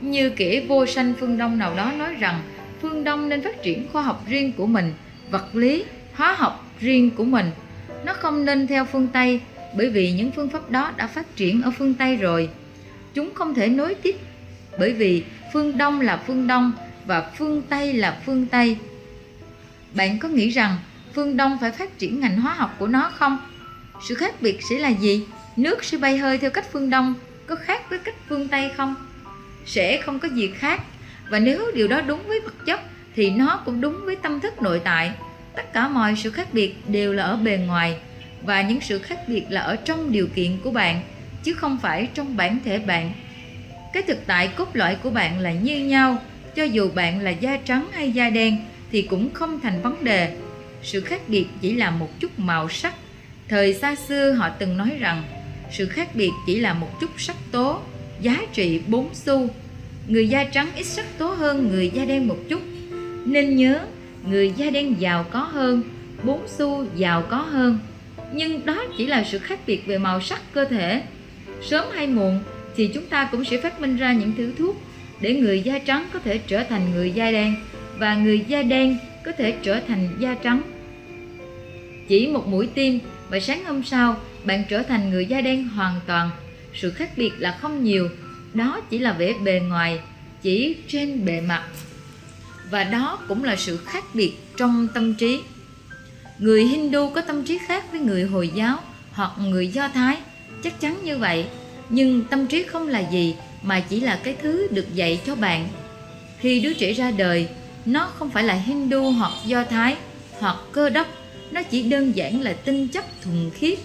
Như 0.00 0.30
kẻ 0.30 0.62
vô 0.68 0.86
sanh 0.86 1.12
phương 1.20 1.38
Đông 1.38 1.58
nào 1.58 1.74
đó 1.76 1.92
nói 1.98 2.14
rằng 2.14 2.40
phương 2.82 3.04
Đông 3.04 3.28
nên 3.28 3.42
phát 3.42 3.62
triển 3.62 3.86
khoa 3.92 4.02
học 4.02 4.24
riêng 4.28 4.52
của 4.52 4.66
mình, 4.66 4.92
vật 5.30 5.54
lý, 5.54 5.84
hóa 6.14 6.32
học 6.32 6.66
riêng 6.80 7.10
của 7.10 7.24
mình. 7.24 7.50
Nó 8.04 8.12
không 8.12 8.44
nên 8.44 8.66
theo 8.66 8.84
phương 8.84 9.08
Tây 9.08 9.40
bởi 9.76 9.90
vì 9.90 10.12
những 10.12 10.30
phương 10.32 10.48
pháp 10.48 10.70
đó 10.70 10.92
đã 10.96 11.06
phát 11.06 11.36
triển 11.36 11.62
ở 11.62 11.70
phương 11.70 11.94
Tây 11.94 12.16
rồi. 12.16 12.48
Chúng 13.14 13.34
không 13.34 13.54
thể 13.54 13.68
nối 13.68 13.94
tiếp 13.94 14.16
bởi 14.78 14.92
vì 14.92 15.24
phương 15.52 15.78
Đông 15.78 16.00
là 16.00 16.22
phương 16.26 16.46
Đông 16.46 16.72
và 17.06 17.30
phương 17.38 17.62
Tây 17.62 17.92
là 17.92 18.20
phương 18.26 18.46
Tây. 18.46 18.76
Bạn 19.94 20.18
có 20.18 20.28
nghĩ 20.28 20.48
rằng 20.48 20.76
phương 21.14 21.36
Đông 21.36 21.58
phải 21.60 21.72
phát 21.72 21.98
triển 21.98 22.20
ngành 22.20 22.40
hóa 22.40 22.54
học 22.54 22.76
của 22.78 22.86
nó 22.86 23.10
không? 23.14 23.38
Sự 24.08 24.14
khác 24.14 24.42
biệt 24.42 24.58
sẽ 24.70 24.78
là 24.78 24.88
gì? 24.88 25.26
Nước 25.56 25.84
sẽ 25.84 25.98
bay 25.98 26.18
hơi 26.18 26.38
theo 26.38 26.50
cách 26.50 26.66
phương 26.72 26.90
Đông 26.90 27.14
có 27.46 27.56
khác 27.56 27.90
với 27.90 27.98
cách 27.98 28.14
phương 28.28 28.48
Tây 28.48 28.70
không? 28.76 28.94
Sẽ 29.66 30.02
không 30.02 30.18
có 30.18 30.28
gì 30.28 30.52
khác. 30.58 30.82
Và 31.30 31.38
nếu 31.38 31.70
điều 31.74 31.88
đó 31.88 32.00
đúng 32.00 32.28
với 32.28 32.40
vật 32.40 32.54
chất 32.66 32.80
thì 33.18 33.30
nó 33.30 33.62
cũng 33.64 33.80
đúng 33.80 34.00
với 34.04 34.16
tâm 34.16 34.40
thức 34.40 34.62
nội 34.62 34.80
tại. 34.84 35.12
Tất 35.56 35.72
cả 35.72 35.88
mọi 35.88 36.14
sự 36.16 36.30
khác 36.30 36.48
biệt 36.52 36.74
đều 36.88 37.12
là 37.12 37.22
ở 37.22 37.36
bề 37.36 37.56
ngoài, 37.56 37.96
và 38.42 38.62
những 38.62 38.80
sự 38.80 38.98
khác 38.98 39.18
biệt 39.26 39.42
là 39.48 39.60
ở 39.60 39.76
trong 39.76 40.12
điều 40.12 40.26
kiện 40.34 40.58
của 40.64 40.70
bạn, 40.70 41.02
chứ 41.44 41.54
không 41.54 41.78
phải 41.82 42.08
trong 42.14 42.36
bản 42.36 42.58
thể 42.64 42.78
bạn. 42.78 43.12
Cái 43.92 44.02
thực 44.02 44.18
tại 44.26 44.48
cốt 44.48 44.68
lõi 44.72 44.94
của 44.94 45.10
bạn 45.10 45.38
là 45.38 45.52
như 45.52 45.84
nhau. 45.84 46.18
Cho 46.56 46.62
dù 46.62 46.90
bạn 46.94 47.20
là 47.20 47.30
da 47.30 47.56
trắng 47.56 47.88
hay 47.92 48.12
da 48.12 48.30
đen 48.30 48.56
thì 48.92 49.02
cũng 49.02 49.34
không 49.34 49.60
thành 49.60 49.82
vấn 49.82 50.04
đề. 50.04 50.36
Sự 50.82 51.00
khác 51.00 51.20
biệt 51.28 51.46
chỉ 51.60 51.74
là 51.74 51.90
một 51.90 52.20
chút 52.20 52.38
màu 52.38 52.68
sắc. 52.68 52.94
Thời 53.48 53.74
xa 53.74 53.94
xưa 53.94 54.32
họ 54.32 54.48
từng 54.48 54.76
nói 54.76 54.90
rằng, 54.98 55.22
sự 55.70 55.86
khác 55.86 56.08
biệt 56.14 56.30
chỉ 56.46 56.58
là 56.58 56.72
một 56.72 57.00
chút 57.00 57.10
sắc 57.18 57.36
tố, 57.50 57.80
giá 58.20 58.40
trị 58.52 58.80
4 58.86 59.14
xu. 59.14 59.48
Người 60.06 60.28
da 60.28 60.44
trắng 60.44 60.68
ít 60.76 60.84
sắc 60.84 61.18
tố 61.18 61.26
hơn 61.28 61.68
người 61.68 61.90
da 61.94 62.04
đen 62.04 62.28
một 62.28 62.38
chút 62.48 62.60
nên 63.24 63.56
nhớ 63.56 63.80
người 64.30 64.52
da 64.56 64.70
đen 64.70 65.00
giàu 65.00 65.24
có 65.30 65.40
hơn 65.40 65.82
bốn 66.22 66.48
xu 66.48 66.84
giàu 66.96 67.22
có 67.22 67.36
hơn 67.36 67.78
nhưng 68.32 68.66
đó 68.66 68.84
chỉ 68.98 69.06
là 69.06 69.24
sự 69.24 69.38
khác 69.38 69.60
biệt 69.66 69.86
về 69.86 69.98
màu 69.98 70.20
sắc 70.20 70.40
cơ 70.52 70.64
thể 70.64 71.02
sớm 71.62 71.86
hay 71.94 72.06
muộn 72.06 72.40
thì 72.76 72.90
chúng 72.94 73.06
ta 73.06 73.28
cũng 73.32 73.44
sẽ 73.44 73.60
phát 73.60 73.80
minh 73.80 73.96
ra 73.96 74.12
những 74.12 74.32
thứ 74.36 74.52
thuốc 74.58 74.76
để 75.20 75.34
người 75.34 75.60
da 75.60 75.78
trắng 75.78 76.06
có 76.12 76.18
thể 76.18 76.38
trở 76.38 76.64
thành 76.64 76.90
người 76.94 77.10
da 77.10 77.30
đen 77.30 77.54
và 77.98 78.14
người 78.14 78.44
da 78.48 78.62
đen 78.62 78.98
có 79.24 79.32
thể 79.32 79.54
trở 79.62 79.80
thành 79.88 80.08
da 80.18 80.34
trắng. 80.34 80.62
Chỉ 82.08 82.26
một 82.26 82.46
mũi 82.46 82.68
tim 82.74 82.98
và 83.28 83.40
sáng 83.40 83.64
hôm 83.64 83.82
sau 83.84 84.16
bạn 84.44 84.64
trở 84.68 84.82
thành 84.82 85.10
người 85.10 85.26
da 85.26 85.40
đen 85.40 85.68
hoàn 85.68 86.00
toàn. 86.06 86.30
Sự 86.74 86.90
khác 86.90 87.10
biệt 87.16 87.30
là 87.38 87.58
không 87.60 87.84
nhiều, 87.84 88.08
đó 88.54 88.80
chỉ 88.90 88.98
là 88.98 89.12
vẻ 89.12 89.34
bề 89.44 89.60
ngoài, 89.60 90.00
chỉ 90.42 90.76
trên 90.88 91.24
bề 91.24 91.40
mặt. 91.40 91.64
Và 92.70 92.84
đó 92.84 93.18
cũng 93.28 93.44
là 93.44 93.56
sự 93.56 93.76
khác 93.76 94.04
biệt 94.14 94.32
trong 94.56 94.88
tâm 94.94 95.14
trí. 95.14 95.40
Người 96.38 96.64
Hindu 96.64 97.10
có 97.14 97.20
tâm 97.20 97.44
trí 97.44 97.58
khác 97.58 97.84
với 97.90 98.00
người 98.00 98.24
Hồi 98.24 98.50
giáo 98.54 98.78
hoặc 99.12 99.30
người 99.38 99.68
Do 99.68 99.88
Thái, 99.88 100.16
chắc 100.62 100.80
chắn 100.80 101.04
như 101.04 101.18
vậy. 101.18 101.46
Nhưng 101.88 102.24
tâm 102.24 102.46
trí 102.46 102.62
không 102.62 102.88
là 102.88 103.10
gì 103.10 103.34
mà 103.62 103.80
chỉ 103.80 104.00
là 104.00 104.20
cái 104.22 104.36
thứ 104.42 104.68
được 104.70 104.94
dạy 104.94 105.20
cho 105.26 105.34
bạn 105.34 105.68
khi 106.40 106.60
đứa 106.60 106.72
trẻ 106.72 106.92
ra 106.92 107.10
đời 107.10 107.48
nó 107.84 108.06
không 108.18 108.30
phải 108.30 108.44
là 108.44 108.54
hindu 108.54 109.10
hoặc 109.10 109.32
do 109.46 109.64
thái 109.64 109.96
hoặc 110.38 110.56
cơ 110.72 110.90
đốc 110.90 111.06
nó 111.50 111.62
chỉ 111.62 111.82
đơn 111.82 112.16
giản 112.16 112.40
là 112.40 112.52
tinh 112.52 112.88
chất 112.88 113.04
thuần 113.22 113.50
khiết 113.50 113.78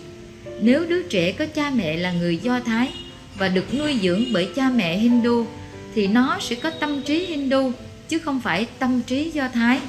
nếu 0.61 0.85
đứa 0.85 1.03
trẻ 1.03 1.31
có 1.31 1.45
cha 1.45 1.71
mẹ 1.75 1.97
là 1.97 2.11
người 2.11 2.37
do 2.37 2.59
thái 2.59 2.89
và 3.37 3.47
được 3.47 3.73
nuôi 3.73 3.99
dưỡng 4.03 4.25
bởi 4.33 4.49
cha 4.55 4.69
mẹ 4.69 4.97
hindu 4.97 5.45
thì 5.95 6.07
nó 6.07 6.37
sẽ 6.41 6.55
có 6.55 6.69
tâm 6.69 7.01
trí 7.01 7.25
hindu 7.25 7.71
chứ 8.13 8.19
không 8.19 8.41
phải 8.41 8.65
tâm 8.79 9.01
trí 9.01 9.29
do 9.29 9.47
thái 9.47 9.79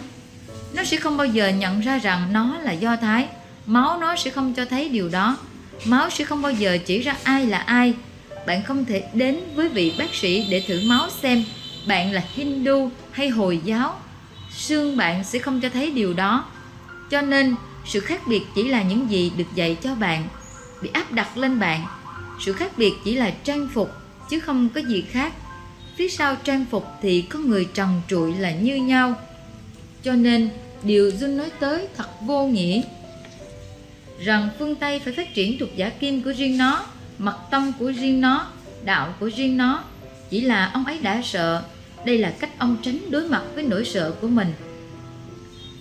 nó 0.75 0.85
sẽ 0.85 0.97
không 0.97 1.17
bao 1.17 1.27
giờ 1.27 1.49
nhận 1.49 1.81
ra 1.81 1.99
rằng 1.99 2.33
nó 2.33 2.59
là 2.59 2.73
do 2.73 2.97
thái 2.97 3.29
máu 3.67 3.99
nó 4.01 4.17
sẽ 4.17 4.31
không 4.31 4.55
cho 4.55 4.65
thấy 4.65 4.89
điều 4.89 5.09
đó 5.09 5.37
máu 5.85 6.11
sẽ 6.11 6.25
không 6.25 6.43
bao 6.43 6.53
giờ 6.53 6.79
chỉ 6.87 7.01
ra 7.01 7.17
ai 7.25 7.47
là 7.47 7.59
ai 7.59 7.95
bạn 8.47 8.63
không 8.63 8.85
thể 8.85 9.03
đến 9.13 9.41
với 9.55 9.69
vị 9.69 9.95
bác 9.99 10.15
sĩ 10.15 10.47
để 10.51 10.65
thử 10.69 10.81
máu 10.89 11.09
xem 11.23 11.45
bạn 11.87 12.13
là 12.13 12.23
Hindu 12.35 12.91
hay 13.13 13.29
Hồi 13.29 13.61
giáo. 13.65 14.01
Xương 14.57 14.97
bạn 14.97 15.25
sẽ 15.25 15.39
không 15.39 15.61
cho 15.61 15.69
thấy 15.69 15.91
điều 15.91 16.15
đó. 16.15 16.45
Cho 17.11 17.21
nên, 17.21 17.55
sự 17.85 18.01
khác 18.01 18.21
biệt 18.27 18.43
chỉ 18.55 18.69
là 18.69 18.83
những 18.83 19.11
gì 19.11 19.33
được 19.37 19.55
dạy 19.55 19.77
cho 19.83 19.95
bạn, 19.95 20.29
bị 20.83 20.91
áp 20.93 21.13
đặt 21.13 21.37
lên 21.37 21.59
bạn. 21.59 21.87
Sự 22.41 22.53
khác 22.53 22.79
biệt 22.79 22.93
chỉ 23.05 23.15
là 23.15 23.31
trang 23.31 23.69
phục, 23.75 23.91
chứ 24.31 24.41
không 24.41 24.69
có 24.69 24.81
gì 24.81 25.05
khác. 25.11 25.33
Phía 25.97 26.09
sau 26.09 26.37
trang 26.45 26.65
phục 26.71 26.87
thì 27.03 27.23
có 27.23 27.39
người 27.39 27.69
trần 27.75 28.03
trụi 28.09 28.35
là 28.35 28.51
như 28.51 28.77
nhau. 28.77 29.15
Cho 30.03 30.13
nên, 30.13 30.49
điều 30.83 31.11
Jun 31.11 31.37
nói 31.37 31.51
tới 31.61 31.89
thật 31.97 32.09
vô 32.21 32.47
nghĩa. 32.47 32.83
Rằng 34.21 34.49
phương 34.59 34.75
Tây 34.75 35.01
phải 35.05 35.13
phát 35.13 35.35
triển 35.35 35.59
thuộc 35.59 35.69
giả 35.77 35.89
kim 35.89 36.23
của 36.23 36.33
riêng 36.33 36.59
nó 36.59 36.87
mật 37.19 37.39
tâm 37.51 37.73
của 37.79 37.93
riêng 37.93 38.21
nó 38.21 38.47
đạo 38.85 39.15
của 39.21 39.31
riêng 39.37 39.57
nó. 39.57 39.85
Chỉ 40.31 40.41
là 40.41 40.71
ông 40.75 40.85
ấy 40.85 40.99
đã 40.99 41.23
sợ. 41.25 41.63
Đây 42.07 42.19
là 42.19 42.31
cách 42.31 42.59
ông 42.59 42.77
tránh 42.83 42.99
đối 43.11 43.29
mặt 43.29 43.43
với 43.55 43.65
nỗi 43.65 43.85
sợ 43.85 44.15
của 44.21 44.29
mình. 44.29 44.53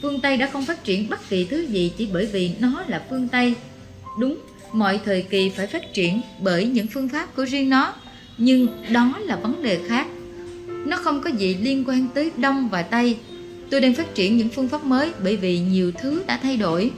Phương 0.01 0.21
tây 0.21 0.37
đã 0.37 0.47
không 0.47 0.65
phát 0.65 0.83
triển 0.83 1.09
bất 1.09 1.29
kỳ 1.29 1.45
thứ 1.45 1.67
gì 1.67 1.91
chỉ 1.97 2.09
bởi 2.13 2.25
vì 2.25 2.51
nó 2.59 2.83
là 2.87 3.03
phương 3.09 3.27
tây. 3.27 3.55
Đúng 4.19 4.37
mọi 4.71 4.99
thời 5.05 5.21
kỳ 5.21 5.49
phải 5.49 5.67
phát 5.67 5.93
triển 5.93 6.21
bởi 6.39 6.65
những 6.65 6.87
phương 6.87 7.09
pháp 7.09 7.35
của 7.35 7.45
riêng 7.45 7.69
nó 7.69 7.93
nhưng 8.37 8.67
đó 8.91 9.13
là 9.19 9.35
vấn 9.35 9.63
đề 9.63 9.79
khác. 9.87 10.07
Nó 10.67 10.97
không 10.97 11.21
có 11.21 11.29
gì 11.29 11.57
liên 11.61 11.83
quan 11.87 12.07
tới 12.13 12.31
đông 12.37 12.69
và 12.69 12.81
tây. 12.81 13.17
Tôi 13.69 13.81
đang 13.81 13.95
phát 13.95 14.15
triển 14.15 14.37
những 14.37 14.49
phương 14.49 14.69
pháp 14.69 14.83
mới 14.83 15.11
bởi 15.23 15.37
vì 15.37 15.59
nhiều 15.59 15.91
thứ 15.91 16.23
đã 16.27 16.39
thay 16.43 16.57
đổi. 16.57 16.91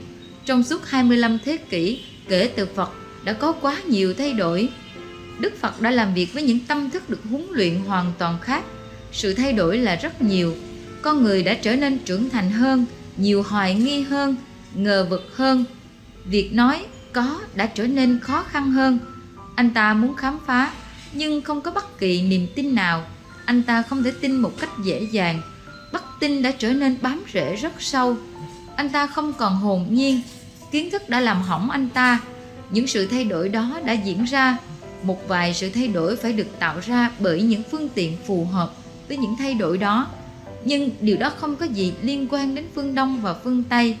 Trong 0.44 0.62
suốt 0.62 0.86
25 0.86 1.38
thế 1.44 1.56
kỷ, 1.56 2.00
kể 2.28 2.50
từ 2.56 2.66
Phật 2.66 2.90
đã 3.24 3.32
có 3.32 3.52
quá 3.52 3.76
nhiều 3.86 4.14
thay 4.14 4.32
đổi. 4.32 4.68
Đức 5.40 5.56
phật 5.60 5.80
đã 5.80 5.90
làm 5.90 6.14
việc 6.14 6.32
với 6.32 6.42
những 6.42 6.58
tâm 6.68 6.90
thức 6.90 7.10
được 7.10 7.20
huấn 7.30 7.46
luyện 7.50 7.74
hoàn 7.74 8.12
toàn 8.18 8.38
khác. 8.42 8.64
Sự 9.12 9.34
thay 9.34 9.52
đổi 9.52 9.78
là 9.78 9.96
rất 9.96 10.22
nhiều. 10.22 10.54
Con 11.02 11.22
người 11.22 11.42
đã 11.42 11.54
trở 11.54 11.76
nên 11.76 11.98
trưởng 11.98 12.30
thành 12.30 12.50
hơn, 12.50 12.86
nhiều 13.16 13.42
hoài 13.42 13.74
nghi 13.74 14.02
hơn, 14.02 14.36
ngờ 14.74 15.06
vực 15.10 15.30
hơn. 15.34 15.64
Việc 16.24 16.52
nói 16.52 16.84
có 17.12 17.40
đã 17.54 17.66
trở 17.66 17.86
nên 17.86 18.18
khó 18.20 18.42
khăn 18.42 18.72
hơn. 18.72 18.98
Anh 19.54 19.70
ta 19.70 19.94
muốn 19.94 20.14
khám 20.14 20.38
phá 20.46 20.72
nhưng 21.16 21.42
không 21.42 21.60
có 21.60 21.70
bất 21.70 21.98
kỳ 21.98 22.22
niềm 22.22 22.46
tin 22.54 22.74
nào. 22.74 23.04
Anh 23.44 23.62
ta 23.62 23.82
không 23.82 24.02
thể 24.02 24.12
tin 24.20 24.36
một 24.36 24.60
cách 24.60 24.70
dễ 24.84 25.06
dàng. 25.12 25.42
Bất 25.92 26.04
tin 26.20 26.42
đã 26.42 26.50
trở 26.50 26.72
nên 26.72 26.96
bám 27.02 27.24
rễ 27.32 27.56
rất 27.56 27.72
sâu. 27.82 28.16
Anh 28.76 28.88
ta 28.88 29.06
không 29.06 29.32
còn 29.32 29.56
hồn 29.56 29.86
nhiên. 29.90 30.20
Kiến 30.70 30.90
thức 30.90 31.08
đã 31.08 31.20
làm 31.20 31.42
hỏng 31.42 31.70
anh 31.70 31.88
ta. 31.88 32.20
Những 32.70 32.86
sự 32.86 33.06
thay 33.06 33.24
đổi 33.24 33.48
đó 33.48 33.80
đã 33.84 33.92
diễn 33.92 34.24
ra. 34.24 34.56
Một 35.02 35.28
vài 35.28 35.54
sự 35.54 35.70
thay 35.70 35.88
đổi 35.88 36.16
phải 36.16 36.32
được 36.32 36.58
tạo 36.58 36.80
ra 36.86 37.10
bởi 37.18 37.42
những 37.42 37.62
phương 37.70 37.88
tiện 37.88 38.16
phù 38.26 38.44
hợp 38.44 38.72
với 39.08 39.16
những 39.16 39.36
thay 39.38 39.54
đổi 39.54 39.78
đó. 39.78 40.08
Nhưng 40.64 40.90
điều 41.00 41.16
đó 41.16 41.32
không 41.36 41.56
có 41.56 41.66
gì 41.66 41.92
liên 42.02 42.26
quan 42.30 42.54
đến 42.54 42.64
phương 42.74 42.94
đông 42.94 43.20
và 43.20 43.34
phương 43.34 43.64
tây. 43.64 43.96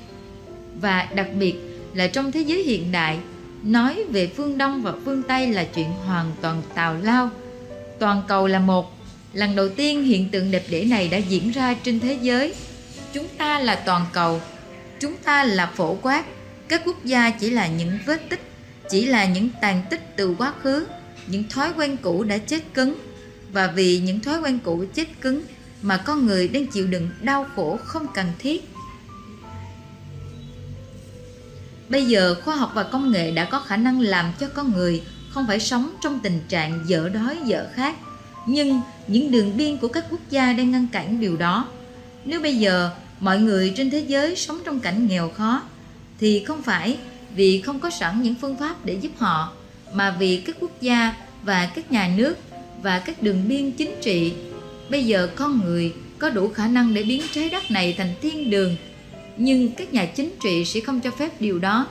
Và 0.80 1.08
đặc 1.14 1.28
biệt 1.38 1.54
là 1.94 2.06
trong 2.06 2.32
thế 2.32 2.40
giới 2.40 2.62
hiện 2.62 2.92
đại 2.92 3.18
nói 3.66 4.04
về 4.10 4.30
phương 4.36 4.58
đông 4.58 4.82
và 4.82 4.92
phương 5.04 5.22
tây 5.22 5.52
là 5.52 5.64
chuyện 5.64 5.92
hoàn 5.92 6.32
toàn 6.40 6.62
tào 6.74 6.96
lao. 7.02 7.30
Toàn 7.98 8.22
cầu 8.28 8.46
là 8.46 8.58
một. 8.58 8.92
Lần 9.32 9.56
đầu 9.56 9.68
tiên 9.68 10.02
hiện 10.02 10.28
tượng 10.30 10.50
đẹp 10.50 10.64
đẽ 10.70 10.84
này 10.84 11.08
đã 11.08 11.16
diễn 11.18 11.50
ra 11.50 11.74
trên 11.82 12.00
thế 12.00 12.18
giới. 12.22 12.54
Chúng 13.12 13.28
ta 13.38 13.58
là 13.60 13.74
toàn 13.74 14.06
cầu. 14.12 14.40
Chúng 15.00 15.16
ta 15.16 15.44
là 15.44 15.66
phổ 15.66 15.94
quát. 16.02 16.24
Các 16.68 16.82
quốc 16.84 17.04
gia 17.04 17.30
chỉ 17.30 17.50
là 17.50 17.66
những 17.66 17.98
vết 18.06 18.28
tích, 18.28 18.40
chỉ 18.90 19.04
là 19.04 19.24
những 19.24 19.48
tàn 19.60 19.82
tích 19.90 20.16
từ 20.16 20.34
quá 20.38 20.52
khứ, 20.62 20.86
những 21.26 21.44
thói 21.48 21.72
quen 21.76 21.96
cũ 22.02 22.24
đã 22.24 22.38
chết 22.38 22.74
cứng. 22.74 22.94
Và 23.52 23.66
vì 23.66 23.98
những 23.98 24.20
thói 24.20 24.40
quen 24.40 24.58
cũ 24.64 24.84
chết 24.94 25.20
cứng 25.20 25.42
mà 25.82 25.96
con 25.96 26.26
người 26.26 26.48
đang 26.48 26.66
chịu 26.66 26.86
đựng 26.86 27.08
đau 27.20 27.46
khổ 27.56 27.78
không 27.84 28.06
cần 28.14 28.26
thiết. 28.38 28.68
Bây 31.88 32.04
giờ 32.04 32.36
khoa 32.44 32.56
học 32.56 32.72
và 32.74 32.82
công 32.82 33.12
nghệ 33.12 33.30
đã 33.30 33.44
có 33.44 33.60
khả 33.60 33.76
năng 33.76 34.00
làm 34.00 34.32
cho 34.40 34.48
con 34.54 34.72
người 34.72 35.02
không 35.30 35.46
phải 35.46 35.60
sống 35.60 35.94
trong 36.02 36.20
tình 36.22 36.40
trạng 36.48 36.84
dở 36.86 37.08
đói, 37.08 37.38
dở 37.44 37.66
khát. 37.74 37.96
Nhưng 38.46 38.80
những 39.06 39.30
đường 39.30 39.56
biên 39.56 39.76
của 39.76 39.88
các 39.88 40.04
quốc 40.10 40.20
gia 40.30 40.52
đang 40.52 40.70
ngăn 40.70 40.86
cản 40.92 41.20
điều 41.20 41.36
đó. 41.36 41.68
Nếu 42.24 42.40
bây 42.40 42.56
giờ 42.56 42.90
mọi 43.20 43.38
người 43.38 43.72
trên 43.76 43.90
thế 43.90 43.98
giới 43.98 44.36
sống 44.36 44.60
trong 44.64 44.80
cảnh 44.80 45.06
nghèo 45.06 45.30
khó, 45.30 45.62
thì 46.20 46.44
không 46.44 46.62
phải 46.62 46.96
vì 47.34 47.60
không 47.60 47.80
có 47.80 47.90
sẵn 47.90 48.22
những 48.22 48.34
phương 48.40 48.56
pháp 48.56 48.84
để 48.84 48.94
giúp 48.94 49.12
họ, 49.18 49.52
mà 49.92 50.16
vì 50.18 50.36
các 50.36 50.56
quốc 50.60 50.80
gia 50.80 51.14
và 51.42 51.66
các 51.66 51.92
nhà 51.92 52.10
nước 52.16 52.36
và 52.82 52.98
các 52.98 53.22
đường 53.22 53.48
biên 53.48 53.72
chính 53.72 53.94
trị. 54.02 54.32
Bây 54.90 55.04
giờ 55.04 55.28
con 55.36 55.60
người 55.64 55.94
có 56.18 56.30
đủ 56.30 56.48
khả 56.48 56.66
năng 56.66 56.94
để 56.94 57.02
biến 57.02 57.22
trái 57.32 57.48
đất 57.48 57.70
này 57.70 57.94
thành 57.98 58.14
thiên 58.22 58.50
đường 58.50 58.76
nhưng 59.36 59.72
các 59.72 59.92
nhà 59.92 60.06
chính 60.06 60.30
trị 60.42 60.64
sẽ 60.64 60.80
không 60.80 61.00
cho 61.00 61.10
phép 61.10 61.40
điều 61.40 61.58
đó. 61.58 61.86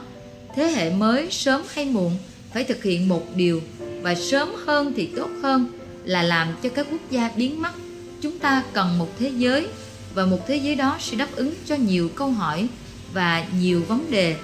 Thế 0.56 0.66
hệ 0.66 0.90
mới 0.90 1.26
sớm 1.30 1.62
hay 1.68 1.84
muộn 1.84 2.16
phải 2.54 2.64
thực 2.64 2.82
hiện 2.82 3.08
một 3.08 3.36
điều, 3.36 3.62
và 4.02 4.14
sớm 4.14 4.48
hơn 4.66 4.92
thì 4.96 5.08
tốt 5.16 5.28
hơn, 5.42 5.66
là 6.04 6.22
làm 6.22 6.48
cho 6.62 6.68
các 6.68 6.86
quốc 6.90 7.10
gia 7.10 7.30
biến 7.36 7.62
mất. 7.62 7.72
Chúng 8.20 8.38
ta 8.38 8.62
cần 8.72 8.98
một 8.98 9.08
thế 9.18 9.32
giới, 9.38 9.66
và 10.14 10.26
một 10.26 10.48
thế 10.48 10.56
giới 10.56 10.74
đó 10.74 10.96
sẽ 11.00 11.16
đáp 11.16 11.28
ứng 11.36 11.54
cho 11.66 11.74
nhiều 11.74 12.08
câu 12.14 12.30
hỏi 12.30 12.68
và 13.12 13.46
nhiều 13.60 13.82
vấn 13.88 14.10
đề. 14.10 14.36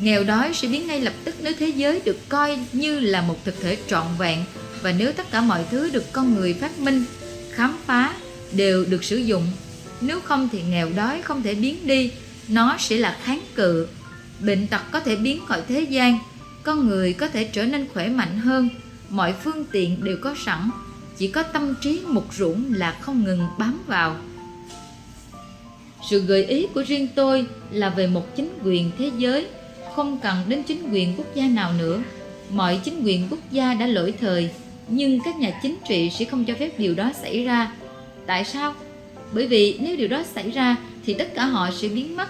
Nghèo 0.00 0.24
đói 0.24 0.54
sẽ 0.54 0.68
biến 0.68 0.86
ngay 0.86 1.00
lập 1.00 1.14
tức 1.24 1.34
nếu 1.42 1.52
thế 1.58 1.68
giới 1.68 2.00
được 2.04 2.28
coi 2.28 2.58
như 2.72 3.00
là 3.00 3.22
một 3.22 3.44
thực 3.44 3.60
thể 3.60 3.76
trọn 3.88 4.06
vẹn, 4.18 4.44
và 4.82 4.92
nếu 4.92 5.12
tất 5.12 5.30
cả 5.30 5.40
mọi 5.40 5.64
thứ 5.70 5.90
được 5.90 6.12
con 6.12 6.34
người 6.34 6.54
phát 6.54 6.78
minh, 6.78 7.04
khám 7.50 7.76
phá 7.86 8.14
đều 8.52 8.84
được 8.84 9.04
sử 9.04 9.16
dụng 9.16 9.46
nếu 10.00 10.20
không 10.20 10.48
thì 10.52 10.62
nghèo 10.62 10.90
đói 10.96 11.22
không 11.22 11.42
thể 11.42 11.54
biến 11.54 11.86
đi. 11.86 12.10
Nó 12.48 12.76
sẽ 12.78 12.96
là 12.96 13.16
kháng 13.22 13.40
cự. 13.54 13.86
Bệnh 14.40 14.66
tật 14.66 14.82
có 14.90 15.00
thể 15.00 15.16
biến 15.16 15.46
khỏi 15.46 15.62
thế 15.68 15.80
gian. 15.80 16.18
Con 16.62 16.88
người 16.88 17.12
có 17.12 17.28
thể 17.28 17.44
trở 17.44 17.64
nên 17.64 17.86
khỏe 17.94 18.08
mạnh 18.08 18.38
hơn. 18.38 18.68
Mọi 19.08 19.34
phương 19.44 19.64
tiện 19.72 20.04
đều 20.04 20.16
có 20.22 20.34
sẵn. 20.44 20.70
Chỉ 21.18 21.28
có 21.28 21.42
tâm 21.42 21.74
trí 21.80 22.00
mục 22.06 22.26
rũng 22.36 22.74
là 22.74 22.98
không 23.00 23.24
ngừng 23.24 23.46
bám 23.58 23.82
vào. 23.86 24.16
Sự 26.10 26.20
gợi 26.20 26.44
ý 26.44 26.66
của 26.74 26.82
riêng 26.86 27.08
tôi 27.14 27.46
là 27.70 27.90
về 27.90 28.06
một 28.06 28.36
chính 28.36 28.58
quyền 28.64 28.90
thế 28.98 29.10
giới. 29.18 29.46
Không 29.94 30.18
cần 30.22 30.36
đến 30.48 30.62
chính 30.62 30.92
quyền 30.92 31.14
quốc 31.16 31.34
gia 31.34 31.48
nào 31.48 31.72
nữa. 31.72 32.02
Mọi 32.50 32.80
chính 32.84 33.02
quyền 33.04 33.28
quốc 33.30 33.38
gia 33.50 33.74
đã 33.74 33.86
lỗi 33.86 34.14
thời. 34.20 34.50
Nhưng 34.88 35.20
các 35.24 35.36
nhà 35.36 35.60
chính 35.62 35.76
trị 35.88 36.10
sẽ 36.10 36.24
không 36.24 36.44
cho 36.44 36.54
phép 36.54 36.78
điều 36.78 36.94
đó 36.94 37.12
xảy 37.22 37.44
ra. 37.44 37.72
Tại 38.26 38.44
sao? 38.44 38.74
Bởi 39.32 39.46
vì 39.46 39.78
nếu 39.80 39.96
điều 39.96 40.08
đó 40.08 40.22
xảy 40.34 40.50
ra, 40.50 40.76
thì 41.06 41.14
tất 41.14 41.34
cả 41.34 41.44
họ 41.44 41.70
sẽ 41.70 41.88
biến 41.88 42.16
mất. 42.16 42.28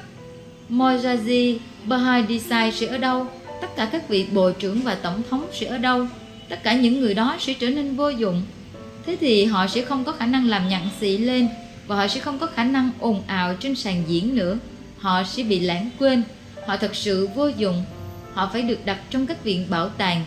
Mojazi, 0.71 1.59
Bahadisai 1.85 2.73
sẽ 2.73 2.87
ở 2.87 2.99
đâu? 2.99 3.27
Tất 3.61 3.77
cả 3.77 3.89
các 3.93 4.09
vị 4.09 4.27
bộ 4.33 4.51
trưởng 4.51 4.81
và 4.81 4.95
tổng 4.95 5.23
thống 5.31 5.47
sẽ 5.53 5.67
ở 5.67 5.79
đâu? 5.79 6.07
Tất 6.49 6.63
cả 6.63 6.75
những 6.75 7.01
người 7.01 7.15
đó 7.15 7.37
sẽ 7.41 7.55
trở 7.55 7.71
nên 7.71 7.97
vô 7.97 8.09
dụng. 8.09 8.43
Thế 9.07 9.17
thì 9.21 9.45
họ 9.45 9.67
sẽ 9.67 9.83
không 9.83 10.05
có 10.05 10.13
khả 10.13 10.27
năng 10.27 10.49
làm 10.49 10.69
nhặn 10.69 10.89
xị 11.01 11.19
lên, 11.19 11.49
và 11.87 11.97
họ 11.97 12.09
sẽ 12.09 12.21
không 12.21 12.39
có 12.39 12.47
khả 12.47 12.65
năng 12.65 12.91
ồn 13.01 13.23
ào 13.27 13.55
trên 13.55 13.75
sàn 13.75 14.03
diễn 14.07 14.35
nữa. 14.35 14.59
Họ 14.99 15.23
sẽ 15.25 15.43
bị 15.43 15.61
lãng 15.61 15.91
quên. 15.99 16.23
Họ 16.67 16.77
thật 16.77 16.97
sự 16.97 17.29
vô 17.35 17.49
dụng. 17.49 17.85
Họ 18.33 18.51
phải 18.53 18.63
được 18.63 18.79
đặt 18.85 18.99
trong 19.11 19.27
các 19.27 19.45
viện 19.45 19.67
bảo 19.71 19.89
tàng. 19.89 20.25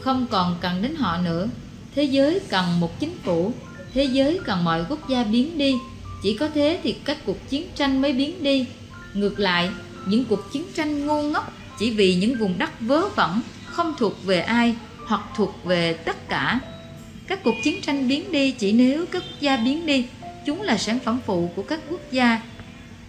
Không 0.00 0.26
còn 0.30 0.56
cần 0.60 0.82
đến 0.82 0.94
họ 0.94 1.18
nữa. 1.24 1.48
Thế 1.94 2.02
giới 2.02 2.40
cần 2.48 2.80
một 2.80 3.00
chính 3.00 3.14
phủ. 3.24 3.52
Thế 3.94 4.04
giới 4.04 4.40
cần 4.44 4.64
mọi 4.64 4.84
quốc 4.88 5.08
gia 5.08 5.24
biến 5.24 5.58
đi 5.58 5.74
chỉ 6.22 6.36
có 6.36 6.48
thế 6.54 6.80
thì 6.82 6.92
các 7.04 7.18
cuộc 7.26 7.48
chiến 7.48 7.66
tranh 7.74 8.02
mới 8.02 8.12
biến 8.12 8.42
đi. 8.42 8.66
Ngược 9.14 9.40
lại, 9.40 9.70
những 10.06 10.24
cuộc 10.24 10.52
chiến 10.52 10.64
tranh 10.74 11.06
ngu 11.06 11.22
ngốc 11.22 11.52
chỉ 11.78 11.90
vì 11.90 12.14
những 12.14 12.38
vùng 12.38 12.58
đất 12.58 12.80
vớ 12.80 13.08
vẩn, 13.08 13.40
không 13.66 13.94
thuộc 13.98 14.24
về 14.24 14.40
ai 14.40 14.74
hoặc 15.06 15.20
thuộc 15.36 15.64
về 15.64 15.92
tất 15.92 16.28
cả. 16.28 16.60
Các 17.26 17.44
cuộc 17.44 17.54
chiến 17.64 17.80
tranh 17.82 18.08
biến 18.08 18.32
đi 18.32 18.50
chỉ 18.50 18.72
nếu 18.72 19.06
các 19.06 19.22
quốc 19.22 19.40
gia 19.40 19.56
biến 19.56 19.86
đi, 19.86 20.04
chúng 20.46 20.62
là 20.62 20.78
sản 20.78 20.98
phẩm 21.04 21.20
phụ 21.26 21.50
của 21.56 21.62
các 21.62 21.80
quốc 21.90 22.00
gia. 22.12 22.40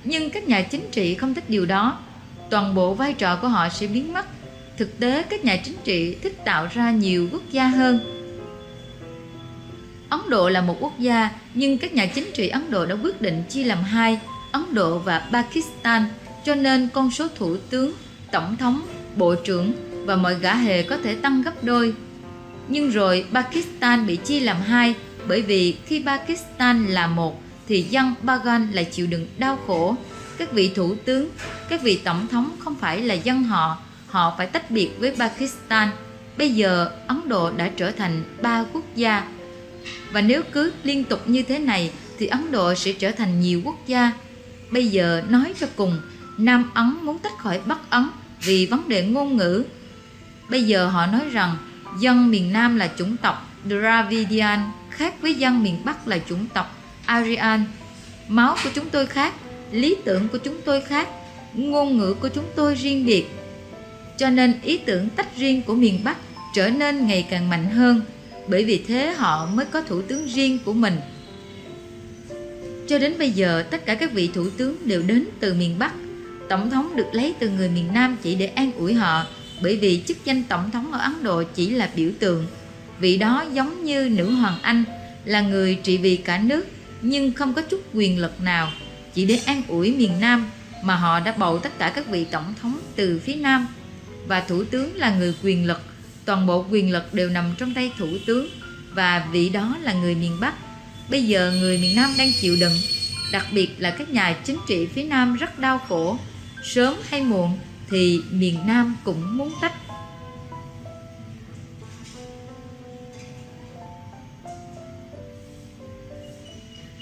Nhưng 0.03 0.29
các 0.29 0.47
nhà 0.47 0.61
chính 0.61 0.89
trị 0.91 1.15
không 1.15 1.33
thích 1.33 1.49
điều 1.49 1.65
đó. 1.65 1.99
Toàn 2.49 2.75
bộ 2.75 2.93
vai 2.93 3.13
trò 3.13 3.35
của 3.35 3.47
họ 3.47 3.69
sẽ 3.69 3.87
biến 3.87 4.13
mất. 4.13 4.25
Thực 4.77 4.99
tế, 4.99 5.23
các 5.29 5.45
nhà 5.45 5.57
chính 5.57 5.75
trị 5.83 6.15
thích 6.15 6.37
tạo 6.45 6.67
ra 6.73 6.91
nhiều 6.91 7.29
quốc 7.31 7.41
gia 7.51 7.67
hơn 7.67 8.20
ấn 10.11 10.19
độ 10.29 10.49
là 10.49 10.61
một 10.61 10.77
quốc 10.79 10.99
gia, 10.99 11.29
nhưng 11.53 11.77
các 11.77 11.93
nhà 11.93 12.05
chính 12.05 12.31
trị 12.33 12.47
ấn 12.47 12.71
độ 12.71 12.85
đã 12.85 12.95
quyết 13.03 13.21
định 13.21 13.43
chia 13.49 13.63
làm 13.63 13.83
hai, 13.83 14.19
ấn 14.51 14.73
độ 14.73 14.97
và 14.97 15.27
pakistan. 15.31 16.05
Cho 16.45 16.55
nên 16.55 16.89
con 16.93 17.11
số 17.11 17.27
thủ 17.35 17.57
tướng, 17.69 17.93
tổng 18.31 18.57
thống, 18.57 18.81
bộ 19.15 19.35
trưởng 19.35 19.73
và 20.05 20.15
mọi 20.15 20.35
gã 20.39 20.55
hề 20.55 20.83
có 20.83 20.97
thể 21.03 21.15
tăng 21.15 21.41
gấp 21.41 21.63
đôi. 21.63 21.93
Nhưng 22.67 22.89
rồi 22.89 23.25
pakistan 23.33 24.07
bị 24.07 24.15
chia 24.15 24.39
làm 24.39 24.61
hai, 24.61 24.95
bởi 25.27 25.41
vì 25.41 25.75
khi 25.85 26.03
pakistan 26.05 26.85
là 26.85 27.07
một, 27.07 27.41
thì 27.67 27.81
dân 27.81 28.13
bagan 28.21 28.71
lại 28.71 28.85
chịu 28.85 29.07
đựng 29.07 29.27
đau 29.37 29.59
khổ. 29.67 29.95
Các 30.37 30.51
vị 30.51 30.71
thủ 30.75 30.95
tướng, 31.05 31.29
các 31.69 31.81
vị 31.81 31.99
tổng 32.03 32.27
thống 32.27 32.51
không 32.59 32.75
phải 32.75 33.01
là 33.01 33.13
dân 33.13 33.43
họ 33.43 33.77
họ 34.07 34.33
phải 34.37 34.47
tách 34.47 34.71
biệt 34.71 34.89
với 34.99 35.15
pakistan. 35.19 35.89
Bây 36.37 36.49
giờ 36.49 36.91
ấn 37.07 37.29
độ 37.29 37.51
đã 37.51 37.69
trở 37.77 37.91
thành 37.91 38.23
ba 38.41 38.65
quốc 38.73 38.83
gia 38.95 39.27
và 40.11 40.21
nếu 40.21 40.41
cứ 40.51 40.73
liên 40.83 41.03
tục 41.03 41.19
như 41.25 41.43
thế 41.43 41.59
này, 41.59 41.91
thì 42.19 42.27
ấn 42.27 42.51
độ 42.51 42.75
sẽ 42.75 42.91
trở 42.91 43.11
thành 43.11 43.41
nhiều 43.41 43.61
quốc 43.65 43.87
gia. 43.87 44.11
Bây 44.71 44.87
giờ 44.87 45.23
nói 45.29 45.53
cho 45.59 45.67
cùng, 45.75 46.01
nam 46.37 46.71
ấn 46.73 46.93
muốn 47.01 47.19
tách 47.19 47.37
khỏi 47.37 47.59
bắc 47.65 47.89
ấn 47.89 48.09
vì 48.41 48.65
vấn 48.65 48.89
đề 48.89 49.03
ngôn 49.07 49.37
ngữ. 49.37 49.63
Bây 50.49 50.63
giờ 50.63 50.87
họ 50.87 51.05
nói 51.05 51.21
rằng 51.31 51.57
dân 51.99 52.31
miền 52.31 52.53
nam 52.53 52.77
là 52.77 52.89
chủng 52.97 53.17
tộc 53.17 53.49
dravidian, 53.69 54.59
khác 54.89 55.13
với 55.21 55.33
dân 55.33 55.63
miền 55.63 55.75
bắc 55.85 56.07
là 56.07 56.19
chủng 56.29 56.45
tộc 56.53 56.77
aryan. 57.05 57.65
Máu 58.27 58.55
của 58.63 58.69
chúng 58.73 58.89
tôi 58.89 59.05
khác, 59.05 59.33
lý 59.71 59.95
tưởng 60.05 60.27
của 60.27 60.37
chúng 60.37 60.61
tôi 60.65 60.81
khác, 60.81 61.07
ngôn 61.53 61.97
ngữ 61.97 62.13
của 62.13 62.29
chúng 62.29 62.45
tôi 62.55 62.75
riêng 62.75 63.05
biệt. 63.05 63.25
Cho 64.17 64.29
nên 64.29 64.59
ý 64.63 64.77
tưởng 64.77 65.09
tách 65.09 65.37
riêng 65.37 65.61
của 65.61 65.75
miền 65.75 66.03
bắc 66.03 66.17
trở 66.53 66.69
nên 66.69 67.07
ngày 67.07 67.27
càng 67.29 67.49
mạnh 67.49 67.65
hơn 67.65 68.01
bởi 68.47 68.65
vì 68.65 68.83
thế 68.87 69.13
họ 69.13 69.45
mới 69.45 69.65
có 69.65 69.81
thủ 69.81 70.01
tướng 70.01 70.27
riêng 70.27 70.59
của 70.65 70.73
mình. 70.73 70.97
Cho 72.87 72.99
đến 72.99 73.13
bây 73.19 73.31
giờ, 73.31 73.63
tất 73.71 73.85
cả 73.85 73.95
các 73.95 74.13
vị 74.13 74.29
thủ 74.33 74.49
tướng 74.57 74.75
đều 74.85 75.01
đến 75.01 75.25
từ 75.39 75.53
miền 75.53 75.79
bắc. 75.79 75.93
Tổng 76.49 76.69
thống 76.69 76.95
được 76.95 77.07
lấy 77.13 77.33
từ 77.39 77.49
người 77.49 77.69
miền 77.69 77.93
nam 77.93 78.17
chỉ 78.23 78.35
để 78.35 78.45
an 78.45 78.71
ủi 78.77 78.93
họ, 78.93 79.25
bởi 79.63 79.77
vì 79.77 80.01
chức 80.07 80.25
danh 80.25 80.43
tổng 80.43 80.71
thống 80.71 80.91
ở 80.91 80.99
ấn 80.99 81.23
độ 81.23 81.43
chỉ 81.43 81.69
là 81.69 81.89
biểu 81.95 82.11
tượng. 82.19 82.47
Vị 82.99 83.17
đó 83.17 83.45
giống 83.53 83.83
như 83.83 84.09
nữ 84.09 84.31
hoàng 84.31 84.59
anh, 84.61 84.83
là 85.25 85.41
người 85.41 85.75
trị 85.83 85.97
vì 85.97 86.17
cả 86.17 86.37
nước, 86.43 86.65
nhưng 87.01 87.33
không 87.33 87.53
có 87.53 87.61
chút 87.61 87.81
quyền 87.93 88.19
lực 88.19 88.41
nào, 88.41 88.71
chỉ 89.13 89.25
để 89.25 89.39
an 89.45 89.63
ủi 89.67 89.91
miền 89.91 90.11
Nam 90.19 90.49
mà 90.83 90.95
họ 90.95 91.19
đã 91.19 91.35
bầu 91.37 91.59
tất 91.59 91.79
cả 91.79 91.89
các 91.95 92.07
vị 92.07 92.25
tổng 92.31 92.53
thống 92.61 92.79
từ 92.95 93.19
phía 93.19 93.35
Nam. 93.35 93.67
Và 94.27 94.41
thủ 94.41 94.63
tướng 94.63 94.95
là 94.95 95.15
người 95.15 95.33
quyền 95.43 95.67
lực 95.67 95.81
toàn 96.25 96.47
bộ 96.47 96.65
quyền 96.71 96.91
lực 96.91 97.13
đều 97.13 97.29
nằm 97.29 97.53
trong 97.57 97.73
tay 97.73 97.91
thủ 97.97 98.07
tướng 98.25 98.49
và 98.93 99.27
vị 99.31 99.49
đó 99.49 99.77
là 99.81 99.93
người 99.93 100.15
miền 100.15 100.37
Bắc 100.39 100.53
bây 101.09 101.23
giờ 101.23 101.51
người 101.59 101.77
miền 101.77 101.95
Nam 101.95 102.13
đang 102.17 102.31
chịu 102.41 102.55
đựng 102.59 102.73
đặc 103.31 103.45
biệt 103.51 103.69
là 103.77 103.91
các 103.91 104.09
nhà 104.09 104.35
chính 104.43 104.57
trị 104.67 104.87
phía 104.87 105.03
Nam 105.03 105.35
rất 105.35 105.59
đau 105.59 105.79
khổ 105.79 106.17
sớm 106.63 106.95
hay 107.09 107.23
muộn 107.23 107.57
thì 107.89 108.21
miền 108.31 108.59
Nam 108.67 108.95
cũng 109.03 109.37
muốn 109.37 109.53
tách 109.61 109.73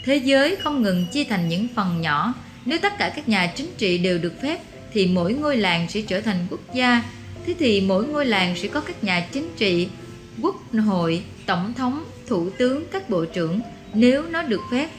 Thế 0.09 0.17
giới 0.17 0.55
không 0.55 0.81
ngừng 0.81 1.05
chia 1.05 1.23
thành 1.23 1.49
những 1.49 1.67
phần 1.75 2.01
nhỏ. 2.01 2.33
Nếu 2.65 2.79
tất 2.81 2.97
cả 2.97 3.13
các 3.15 3.29
nhà 3.29 3.47
chính 3.55 3.73
trị 3.77 3.97
đều 3.97 4.17
được 4.17 4.33
phép, 4.41 4.59
thì 4.93 5.07
mỗi 5.07 5.33
ngôi 5.33 5.57
làng 5.57 5.89
sẽ 5.89 6.01
trở 6.01 6.21
thành 6.21 6.47
quốc 6.49 6.73
gia. 6.73 7.03
Thế 7.45 7.55
thì 7.59 7.81
mỗi 7.81 8.05
ngôi 8.05 8.25
làng 8.25 8.55
sẽ 8.55 8.67
có 8.67 8.81
các 8.81 9.03
nhà 9.03 9.27
chính 9.31 9.49
trị, 9.57 9.89
quốc 10.41 10.55
hội, 10.85 11.23
tổng 11.45 11.73
thống, 11.73 12.03
thủ 12.27 12.49
tướng, 12.49 12.85
các 12.91 13.09
bộ 13.09 13.25
trưởng 13.25 13.61
nếu 13.93 14.25
nó 14.25 14.43
được 14.43 14.61
phép. 14.71 14.89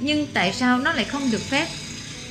Nhưng 0.00 0.26
tại 0.34 0.52
sao 0.52 0.78
nó 0.78 0.92
lại 0.92 1.04
không 1.04 1.30
được 1.32 1.42
phép? 1.50 1.66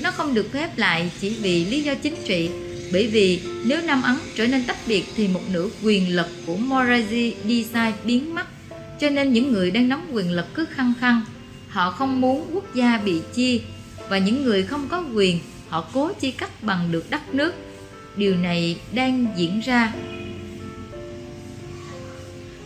Nó 0.02 0.12
không 0.12 0.34
được 0.34 0.52
phép 0.54 0.78
lại 0.78 1.12
chỉ 1.20 1.30
vì 1.30 1.66
lý 1.66 1.84
do 1.84 1.96
chính 1.96 2.16
trị 2.26 2.50
bởi 2.94 3.08
vì 3.08 3.42
nếu 3.66 3.82
Nam 3.82 4.02
Ấn 4.02 4.16
trở 4.36 4.48
nên 4.48 4.64
tách 4.68 4.88
biệt 4.88 5.04
thì 5.16 5.28
một 5.28 5.42
nửa 5.52 5.70
quyền 5.84 6.16
lực 6.16 6.28
của 6.46 6.56
Moraji 6.56 7.34
Desai 7.44 7.94
biến 8.04 8.36
mất 8.36 8.48
cho 9.00 9.10
nên 9.10 9.34
những 9.34 9.52
người 9.52 9.72
đang 9.72 9.90
nắm 9.90 10.08
quyền 10.12 10.32
lực 10.32 10.46
cứ 10.54 10.66
khăng 10.66 10.94
khăng 11.00 11.22
họ 11.68 11.92
không 11.92 12.22
muốn 12.22 12.50
quốc 12.54 12.76
gia 12.76 12.98
bị 12.98 13.22
chia 13.34 13.58
và 14.10 14.18
những 14.18 14.44
người 14.44 14.64
không 14.64 14.88
có 14.88 15.04
quyền 15.14 15.40
họ 15.68 15.90
cố 15.94 16.14
chia 16.14 16.32
cắt 16.32 16.64
bằng 16.64 16.92
được 16.92 17.10
đất 17.10 17.34
nước 17.34 17.54
điều 18.16 18.36
này 18.36 18.78
đang 18.94 19.28
diễn 19.36 19.60
ra 19.60 19.94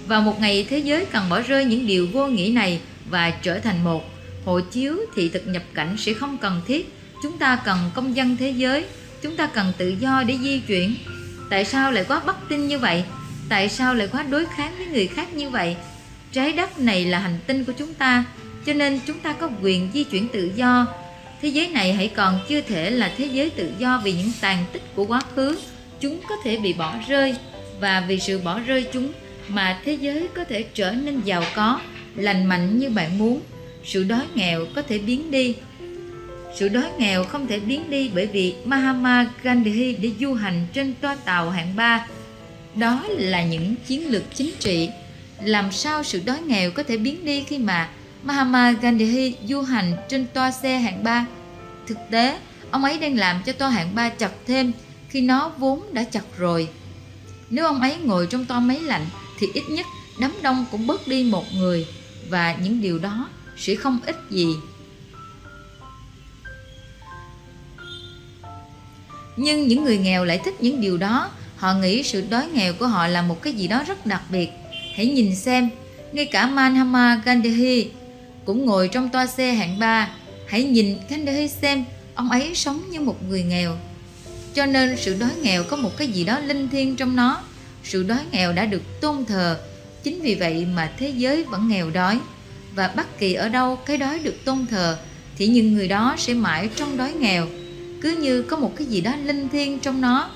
vào 0.08 0.22
một 0.22 0.40
ngày 0.40 0.68
thế 0.70 0.78
giới 0.78 1.06
cần 1.06 1.30
bỏ 1.30 1.42
rơi 1.42 1.66
những 1.66 1.88
điều 1.88 2.08
vô 2.08 2.28
nghĩa 2.28 2.52
này 2.54 2.82
và 3.10 3.30
trở 3.30 3.60
thành 3.60 3.84
một 3.84 4.04
hộ 4.46 4.60
chiếu 4.60 4.98
thị 5.16 5.30
thực 5.30 5.48
nhập 5.48 5.64
cảnh 5.74 5.96
sẽ 5.98 6.14
không 6.14 6.38
cần 6.38 6.62
thiết 6.68 6.94
chúng 7.24 7.38
ta 7.38 7.56
cần 7.66 7.78
công 7.94 8.16
dân 8.16 8.38
thế 8.38 8.50
giới 8.50 8.86
chúng 9.22 9.36
ta 9.36 9.48
cần 9.48 9.74
tự 9.78 9.90
do 10.00 10.24
để 10.28 10.38
di 10.42 10.60
chuyển 10.60 10.96
tại 11.50 11.66
sao 11.66 11.92
lại 11.92 12.06
quá 12.08 12.22
bất 12.26 12.50
tin 12.50 12.68
như 12.68 12.80
vậy 12.80 13.04
Tại 13.50 13.70
sao 13.70 13.96
lại 13.96 14.08
quá 14.12 14.24
đối 14.24 14.46
kháng 14.46 14.78
với 14.78 14.88
người 14.88 15.08
khác 15.08 15.34
như 15.34 15.50
vậy? 15.50 15.76
Trái 16.32 16.54
đất 16.54 16.80
này 16.80 17.06
là 17.06 17.20
hành 17.20 17.40
tinh 17.48 17.66
của 17.66 17.74
chúng 17.78 17.94
ta, 17.94 18.24
cho 18.66 18.74
nên 18.74 19.00
chúng 19.08 19.20
ta 19.20 19.34
có 19.34 19.50
quyền 19.62 19.90
di 19.94 20.04
chuyển 20.04 20.28
tự 20.28 20.52
do. 20.56 20.88
Thế 21.42 21.50
giới 21.50 21.68
này 21.68 21.94
hãy 21.94 22.08
còn 22.08 22.40
chưa 22.50 22.62
thể 22.62 22.90
là 22.90 23.12
thế 23.18 23.26
giới 23.26 23.50
tự 23.50 23.72
do 23.78 24.02
vì 24.04 24.14
những 24.14 24.32
tàn 24.42 24.66
tích 24.74 24.82
của 24.96 25.06
quá 25.06 25.22
khứ, 25.36 25.60
chúng 26.00 26.20
có 26.30 26.36
thể 26.44 26.58
bị 26.58 26.74
bỏ 26.74 26.96
rơi 27.08 27.36
và 27.80 28.06
vì 28.08 28.20
sự 28.20 28.40
bỏ 28.40 28.60
rơi 28.60 28.86
chúng 28.94 29.12
mà 29.48 29.82
thế 29.86 29.94
giới 29.94 30.28
có 30.36 30.44
thể 30.44 30.66
trở 30.74 30.92
nên 30.92 31.22
giàu 31.22 31.44
có, 31.56 31.80
lành 32.16 32.46
mạnh 32.46 32.80
như 32.80 32.90
bạn 32.90 33.18
muốn. 33.18 33.42
Sự 33.86 34.04
đói 34.04 34.26
nghèo 34.36 34.66
có 34.76 34.82
thể 34.82 34.98
biến 34.98 35.32
đi. 35.32 35.56
Sự 36.56 36.70
đói 36.70 36.90
nghèo 36.98 37.24
không 37.24 37.48
thể 37.48 37.60
biến 37.60 37.90
đi 37.90 38.12
bởi 38.16 38.26
vì 38.26 38.56
Mahama 38.66 39.28
Gandhi 39.44 39.96
để 40.02 40.12
du 40.20 40.34
hành 40.34 40.68
trên 40.74 40.94
toa 41.02 41.16
tàu 41.16 41.50
hạng 41.50 41.76
3. 41.76 42.08
Đó 42.76 43.06
là 43.10 43.44
những 43.44 43.76
chiến 43.88 44.12
lược 44.12 44.24
chính 44.36 44.52
trị. 44.60 44.90
Làm 45.44 45.72
sao 45.72 46.04
sự 46.04 46.22
đói 46.26 46.42
nghèo 46.42 46.72
có 46.72 46.84
thể 46.84 46.98
biến 46.98 47.26
đi 47.26 47.44
khi 47.44 47.58
mà 47.58 47.90
Mahatma 48.28 48.72
Gandhi 48.72 49.36
du 49.48 49.62
hành 49.62 49.94
trên 50.10 50.26
toa 50.34 50.52
xe 50.52 50.78
hạng 50.78 51.04
3? 51.04 51.26
Thực 51.88 51.98
tế, 52.12 52.40
ông 52.72 52.84
ấy 52.84 53.00
đang 53.00 53.18
làm 53.18 53.42
cho 53.46 53.54
toa 53.54 53.70
hạng 53.70 53.96
3 53.96 54.10
chật 54.10 54.32
thêm 54.48 54.72
khi 55.10 55.22
nó 55.22 55.52
vốn 55.58 55.94
đã 55.94 56.04
chật 56.04 56.24
rồi. 56.38 56.68
Nếu 57.50 57.66
ông 57.66 57.82
ấy 57.82 57.98
ngồi 58.04 58.28
trong 58.28 58.46
toa 58.46 58.60
máy 58.60 58.80
lạnh 58.80 59.06
thì 59.40 59.48
ít 59.54 59.64
nhất 59.70 59.86
đám 60.20 60.32
đông 60.42 60.66
cũng 60.72 60.88
bớt 60.88 61.08
đi 61.08 61.24
một 61.24 61.44
người 61.54 61.88
và 62.30 62.56
những 62.56 62.82
điều 62.82 63.00
đó 63.00 63.30
sẽ 63.58 63.76
không 63.76 64.00
ít 64.06 64.16
gì. 64.30 64.48
Nhưng 69.38 69.68
những 69.68 69.84
người 69.84 69.98
nghèo 69.98 70.26
lại 70.26 70.38
thích 70.46 70.56
những 70.62 70.82
điều 70.82 70.98
đó, 70.98 71.30
họ 71.58 71.74
nghĩ 71.74 72.04
sự 72.04 72.24
đói 72.30 72.48
nghèo 72.48 72.74
của 72.74 72.88
họ 72.88 73.08
là 73.08 73.22
một 73.22 73.42
cái 73.42 73.54
gì 73.54 73.68
đó 73.68 73.84
rất 73.88 74.06
đặc 74.06 74.22
biệt. 74.30 74.50
Hãy 74.96 75.06
nhìn 75.06 75.36
xem, 75.36 75.70
ngay 76.12 76.26
cả 76.26 76.48
Mahatma 76.48 77.22
Gandhi 77.26 77.90
cũng 78.48 78.66
ngồi 78.66 78.88
trong 78.88 79.10
toa 79.10 79.28
xe 79.28 79.54
hạng 79.54 79.80
3. 79.80 80.10
Hãy 80.48 80.64
nhìn 80.64 80.98
Gandhi 81.10 81.48
xem, 81.48 81.86
ông 82.16 82.30
ấy 82.30 82.56
sống 82.56 82.82
như 82.90 83.00
một 83.00 83.24
người 83.30 83.44
nghèo. 83.44 83.78
Cho 84.54 84.66
nên 84.66 84.98
sự 84.98 85.16
đói 85.20 85.30
nghèo 85.42 85.64
có 85.64 85.78
một 85.78 85.98
cái 85.98 86.08
gì 86.08 86.24
đó 86.24 86.40
linh 86.40 86.70
thiêng 86.70 86.96
trong 86.96 87.16
nó. 87.16 87.42
Sự 87.84 88.04
đói 88.04 88.20
nghèo 88.32 88.54
đã 88.54 88.66
được 88.66 88.82
tôn 89.02 89.26
thờ. 89.26 89.60
Chính 90.04 90.22
vì 90.22 90.36
vậy 90.36 90.68
mà 90.76 90.92
thế 90.98 91.10
giới 91.10 91.44
vẫn 91.44 91.68
nghèo 91.68 91.90
đói. 91.90 92.20
Và 92.76 92.88
bất 92.96 93.20
kỳ 93.20 93.34
ở 93.34 93.50
đâu 93.50 93.76
cái 93.76 93.98
đói 93.98 94.20
được 94.20 94.46
tôn 94.46 94.66
thờ 94.70 94.98
thì 95.38 95.48
những 95.48 95.74
người 95.74 95.88
đó 95.88 96.16
sẽ 96.18 96.34
mãi 96.34 96.70
trong 96.76 96.98
đói 96.98 97.14
nghèo. 97.14 97.48
Cứ 98.02 98.18
như 98.18 98.42
có 98.42 98.58
một 98.58 98.74
cái 98.76 98.88
gì 98.88 99.02
đó 99.02 99.16
linh 99.26 99.50
thiêng 99.50 99.80
trong 99.80 100.02
nó. 100.02 100.30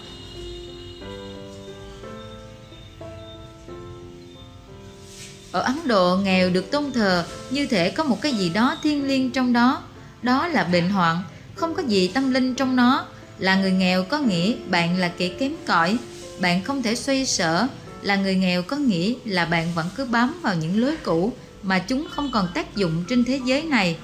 Ở 5.51 5.61
ấn 5.61 5.87
độ, 5.87 6.17
nghèo 6.17 6.49
được 6.49 6.71
tôn 6.71 6.91
thờ 6.91 7.25
như 7.49 7.65
thể 7.65 7.89
có 7.89 8.03
một 8.03 8.21
cái 8.21 8.33
gì 8.33 8.49
đó 8.49 8.77
thiêng 8.83 9.07
liêng 9.07 9.31
trong 9.31 9.53
đó. 9.53 9.83
Đó 10.21 10.47
là 10.47 10.63
bệnh 10.63 10.89
hoạn, 10.89 11.23
không 11.55 11.73
có 11.73 11.83
gì 11.87 12.07
tâm 12.07 12.31
linh 12.31 12.55
trong 12.55 12.75
nó. 12.75 13.05
Là 13.37 13.55
người 13.55 13.71
nghèo 13.71 14.03
có 14.03 14.19
nghĩa 14.19 14.53
bạn 14.69 14.97
là 14.97 15.11
kẻ 15.17 15.27
kém 15.27 15.51
cỏi, 15.65 15.97
bạn 16.39 16.63
không 16.63 16.83
thể 16.83 16.95
xoay 16.95 17.25
sở. 17.25 17.67
Là 18.01 18.15
người 18.15 18.35
nghèo 18.35 18.63
có 18.63 18.75
nghĩa 18.75 19.13
là 19.25 19.45
bạn 19.45 19.73
vẫn 19.75 19.89
cứ 19.95 20.05
bám 20.05 20.39
vào 20.41 20.55
những 20.55 20.81
lối 20.81 20.95
cũ 21.03 21.33
mà 21.63 21.79
chúng 21.79 22.07
không 22.11 22.31
còn 22.33 22.47
tác 22.53 22.75
dụng 22.75 23.03
trên 23.09 23.25
thế 23.25 23.39
giới 23.45 23.63
này. 23.63 23.97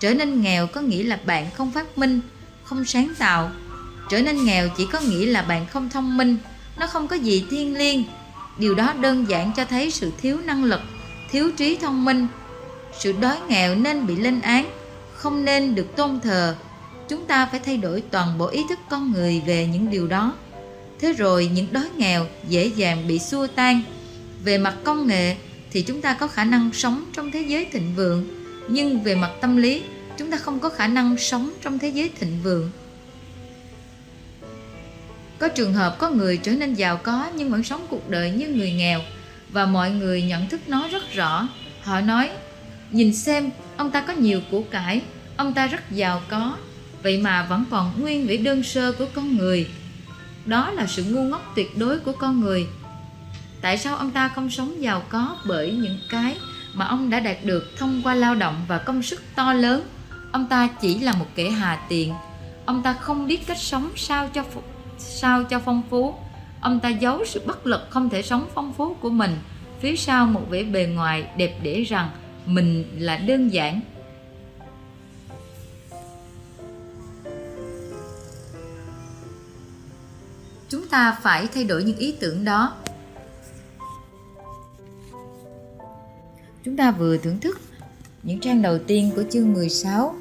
Trở 0.00 0.14
nên 0.14 0.42
nghèo 0.42 0.66
có 0.66 0.80
nghĩa 0.80 1.02
là 1.02 1.18
bạn 1.26 1.50
không 1.56 1.70
phát 1.72 1.98
minh, 1.98 2.20
không 2.64 2.84
sáng 2.84 3.12
tạo. 3.18 3.50
Trở 4.10 4.22
nên 4.22 4.44
nghèo 4.44 4.68
chỉ 4.76 4.86
có 4.92 5.00
nghĩa 5.00 5.26
là 5.26 5.42
bạn 5.42 5.66
không 5.66 5.90
thông 5.90 6.16
minh, 6.16 6.36
nó 6.78 6.86
không 6.86 7.08
có 7.08 7.16
gì 7.16 7.44
thiêng 7.50 7.78
liêng 7.78 8.04
điều 8.58 8.74
đó 8.74 8.92
đơn 9.00 9.24
giản 9.28 9.52
cho 9.56 9.64
thấy 9.64 9.90
sự 9.90 10.12
thiếu 10.22 10.38
năng 10.44 10.64
lực, 10.64 10.80
thiếu 11.30 11.50
trí 11.56 11.76
thông 11.76 12.04
minh. 12.04 12.26
Sự 12.98 13.12
đói 13.20 13.36
nghèo 13.48 13.74
nên 13.74 14.06
bị 14.06 14.16
lên 14.16 14.40
án, 14.40 14.70
không 15.14 15.44
nên 15.44 15.74
được 15.74 15.96
tôn 15.96 16.20
thờ. 16.20 16.56
Chúng 17.08 17.26
ta 17.26 17.46
phải 17.46 17.60
thay 17.60 17.76
đổi 17.76 18.02
toàn 18.10 18.38
bộ 18.38 18.46
ý 18.46 18.64
thức 18.68 18.78
con 18.90 19.12
người 19.12 19.42
về 19.46 19.66
những 19.66 19.90
điều 19.90 20.06
đó. 20.06 20.34
Thế 21.00 21.12
rồi 21.12 21.50
những 21.54 21.66
đói 21.72 21.88
nghèo 21.96 22.26
dễ 22.48 22.66
dàng 22.66 23.08
bị 23.08 23.18
xua 23.18 23.46
tan. 23.46 23.82
Về 24.44 24.58
mặt 24.58 24.74
công 24.84 25.06
nghệ 25.06 25.36
thì 25.70 25.82
chúng 25.82 26.00
ta 26.00 26.14
có 26.14 26.26
khả 26.26 26.44
năng 26.44 26.70
sống 26.72 27.04
trong 27.12 27.30
thế 27.30 27.40
giới 27.40 27.64
thịnh 27.64 27.94
vượng, 27.96 28.26
nhưng 28.68 29.02
về 29.02 29.14
mặt 29.14 29.30
tâm 29.40 29.56
lý, 29.56 29.82
chúng 30.16 30.30
ta 30.30 30.36
không 30.36 30.60
có 30.60 30.68
khả 30.68 30.86
năng 30.86 31.16
sống 31.18 31.50
trong 31.62 31.78
thế 31.78 31.88
giới 31.88 32.10
thịnh 32.20 32.38
vượng 32.42 32.70
có 35.38 35.48
trường 35.48 35.74
hợp 35.74 35.98
có 35.98 36.10
người 36.10 36.36
trở 36.36 36.52
nên 36.52 36.74
giàu 36.74 36.96
có 36.96 37.28
nhưng 37.34 37.50
vẫn 37.50 37.62
sống 37.62 37.86
cuộc 37.90 38.10
đời 38.10 38.30
như 38.30 38.48
người 38.48 38.72
nghèo. 38.72 39.00
Và 39.50 39.66
mọi 39.66 39.90
người 39.90 40.22
nhận 40.22 40.48
thức 40.48 40.60
nó 40.66 40.88
rất 40.88 41.12
rõ. 41.14 41.48
Họ 41.82 42.00
nói, 42.00 42.30
nhìn 42.90 43.14
xem, 43.14 43.50
ông 43.76 43.90
ta 43.90 44.00
có 44.00 44.12
nhiều 44.12 44.40
của 44.50 44.62
cải, 44.70 45.02
ông 45.36 45.54
ta 45.54 45.66
rất 45.66 45.90
giàu 45.90 46.22
có. 46.28 46.56
Vậy 47.02 47.18
mà 47.18 47.42
vẫn 47.42 47.64
còn 47.70 48.00
nguyên 48.00 48.26
vẻ 48.26 48.36
đơn 48.36 48.62
sơ 48.62 48.92
của 48.92 49.06
con 49.14 49.36
người. 49.36 49.68
Đó 50.44 50.70
là 50.70 50.86
sự 50.86 51.04
ngu 51.04 51.22
ngốc 51.22 51.52
tuyệt 51.56 51.78
đối 51.78 51.98
của 51.98 52.12
con 52.12 52.40
người. 52.40 52.66
Tại 53.60 53.78
sao 53.78 53.96
ông 53.96 54.10
ta 54.10 54.28
không 54.28 54.50
sống 54.50 54.82
giàu 54.82 55.02
có 55.08 55.36
bởi 55.46 55.72
những 55.72 55.98
cái 56.08 56.36
mà 56.74 56.86
ông 56.86 57.10
đã 57.10 57.20
đạt 57.20 57.44
được 57.44 57.76
thông 57.78 58.02
qua 58.04 58.14
lao 58.14 58.34
động 58.34 58.64
và 58.68 58.78
công 58.78 59.02
sức 59.02 59.22
to 59.36 59.52
lớn? 59.52 59.82
Ông 60.32 60.46
ta 60.46 60.68
chỉ 60.80 60.98
là 60.98 61.12
một 61.12 61.26
kẻ 61.34 61.50
hà 61.50 61.78
tiện 61.88 62.14
ông 62.68 62.82
ta 62.82 62.92
không 62.92 63.26
biết 63.26 63.46
cách 63.46 63.58
sống 63.58 63.90
sao 63.96 64.28
cho 64.34 64.42
sao 64.98 65.44
cho 65.44 65.60
phong 65.64 65.82
phú. 65.90 66.14
Ông 66.60 66.80
ta 66.80 66.88
giấu 66.88 67.24
sự 67.24 67.42
bất 67.46 67.66
lực 67.66 67.80
không 67.90 68.10
thể 68.10 68.22
sống 68.22 68.46
phong 68.54 68.72
phú 68.72 68.94
của 69.00 69.10
mình. 69.10 69.36
Phía 69.80 69.96
sau 69.96 70.26
một 70.26 70.42
vẻ 70.50 70.62
bề 70.62 70.86
ngoài 70.86 71.30
đẹp 71.36 71.58
đẽ 71.62 71.82
rằng 71.82 72.10
mình 72.46 72.84
là 72.98 73.16
đơn 73.16 73.48
giản. 73.48 73.80
Chúng 80.68 80.88
ta 80.88 81.18
phải 81.22 81.46
thay 81.54 81.64
đổi 81.64 81.84
những 81.84 81.98
ý 81.98 82.14
tưởng 82.20 82.44
đó. 82.44 82.72
Chúng 86.64 86.76
ta 86.76 86.90
vừa 86.90 87.16
thưởng 87.16 87.40
thức 87.40 87.60
những 88.22 88.40
trang 88.40 88.62
đầu 88.62 88.78
tiên 88.78 89.10
của 89.16 89.22
chương 89.30 89.52
16 89.52 90.14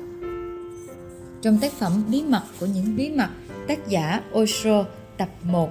trong 1.42 1.58
tác 1.60 1.74
phẩm 1.74 2.04
Bí 2.12 2.24
mật 2.24 2.44
của 2.60 2.66
những 2.66 2.96
bí 2.96 3.10
mật 3.10 3.30
tác 3.68 3.88
giả 3.88 4.22
Osho 4.34 4.86
tập 5.18 5.30
1 5.44 5.70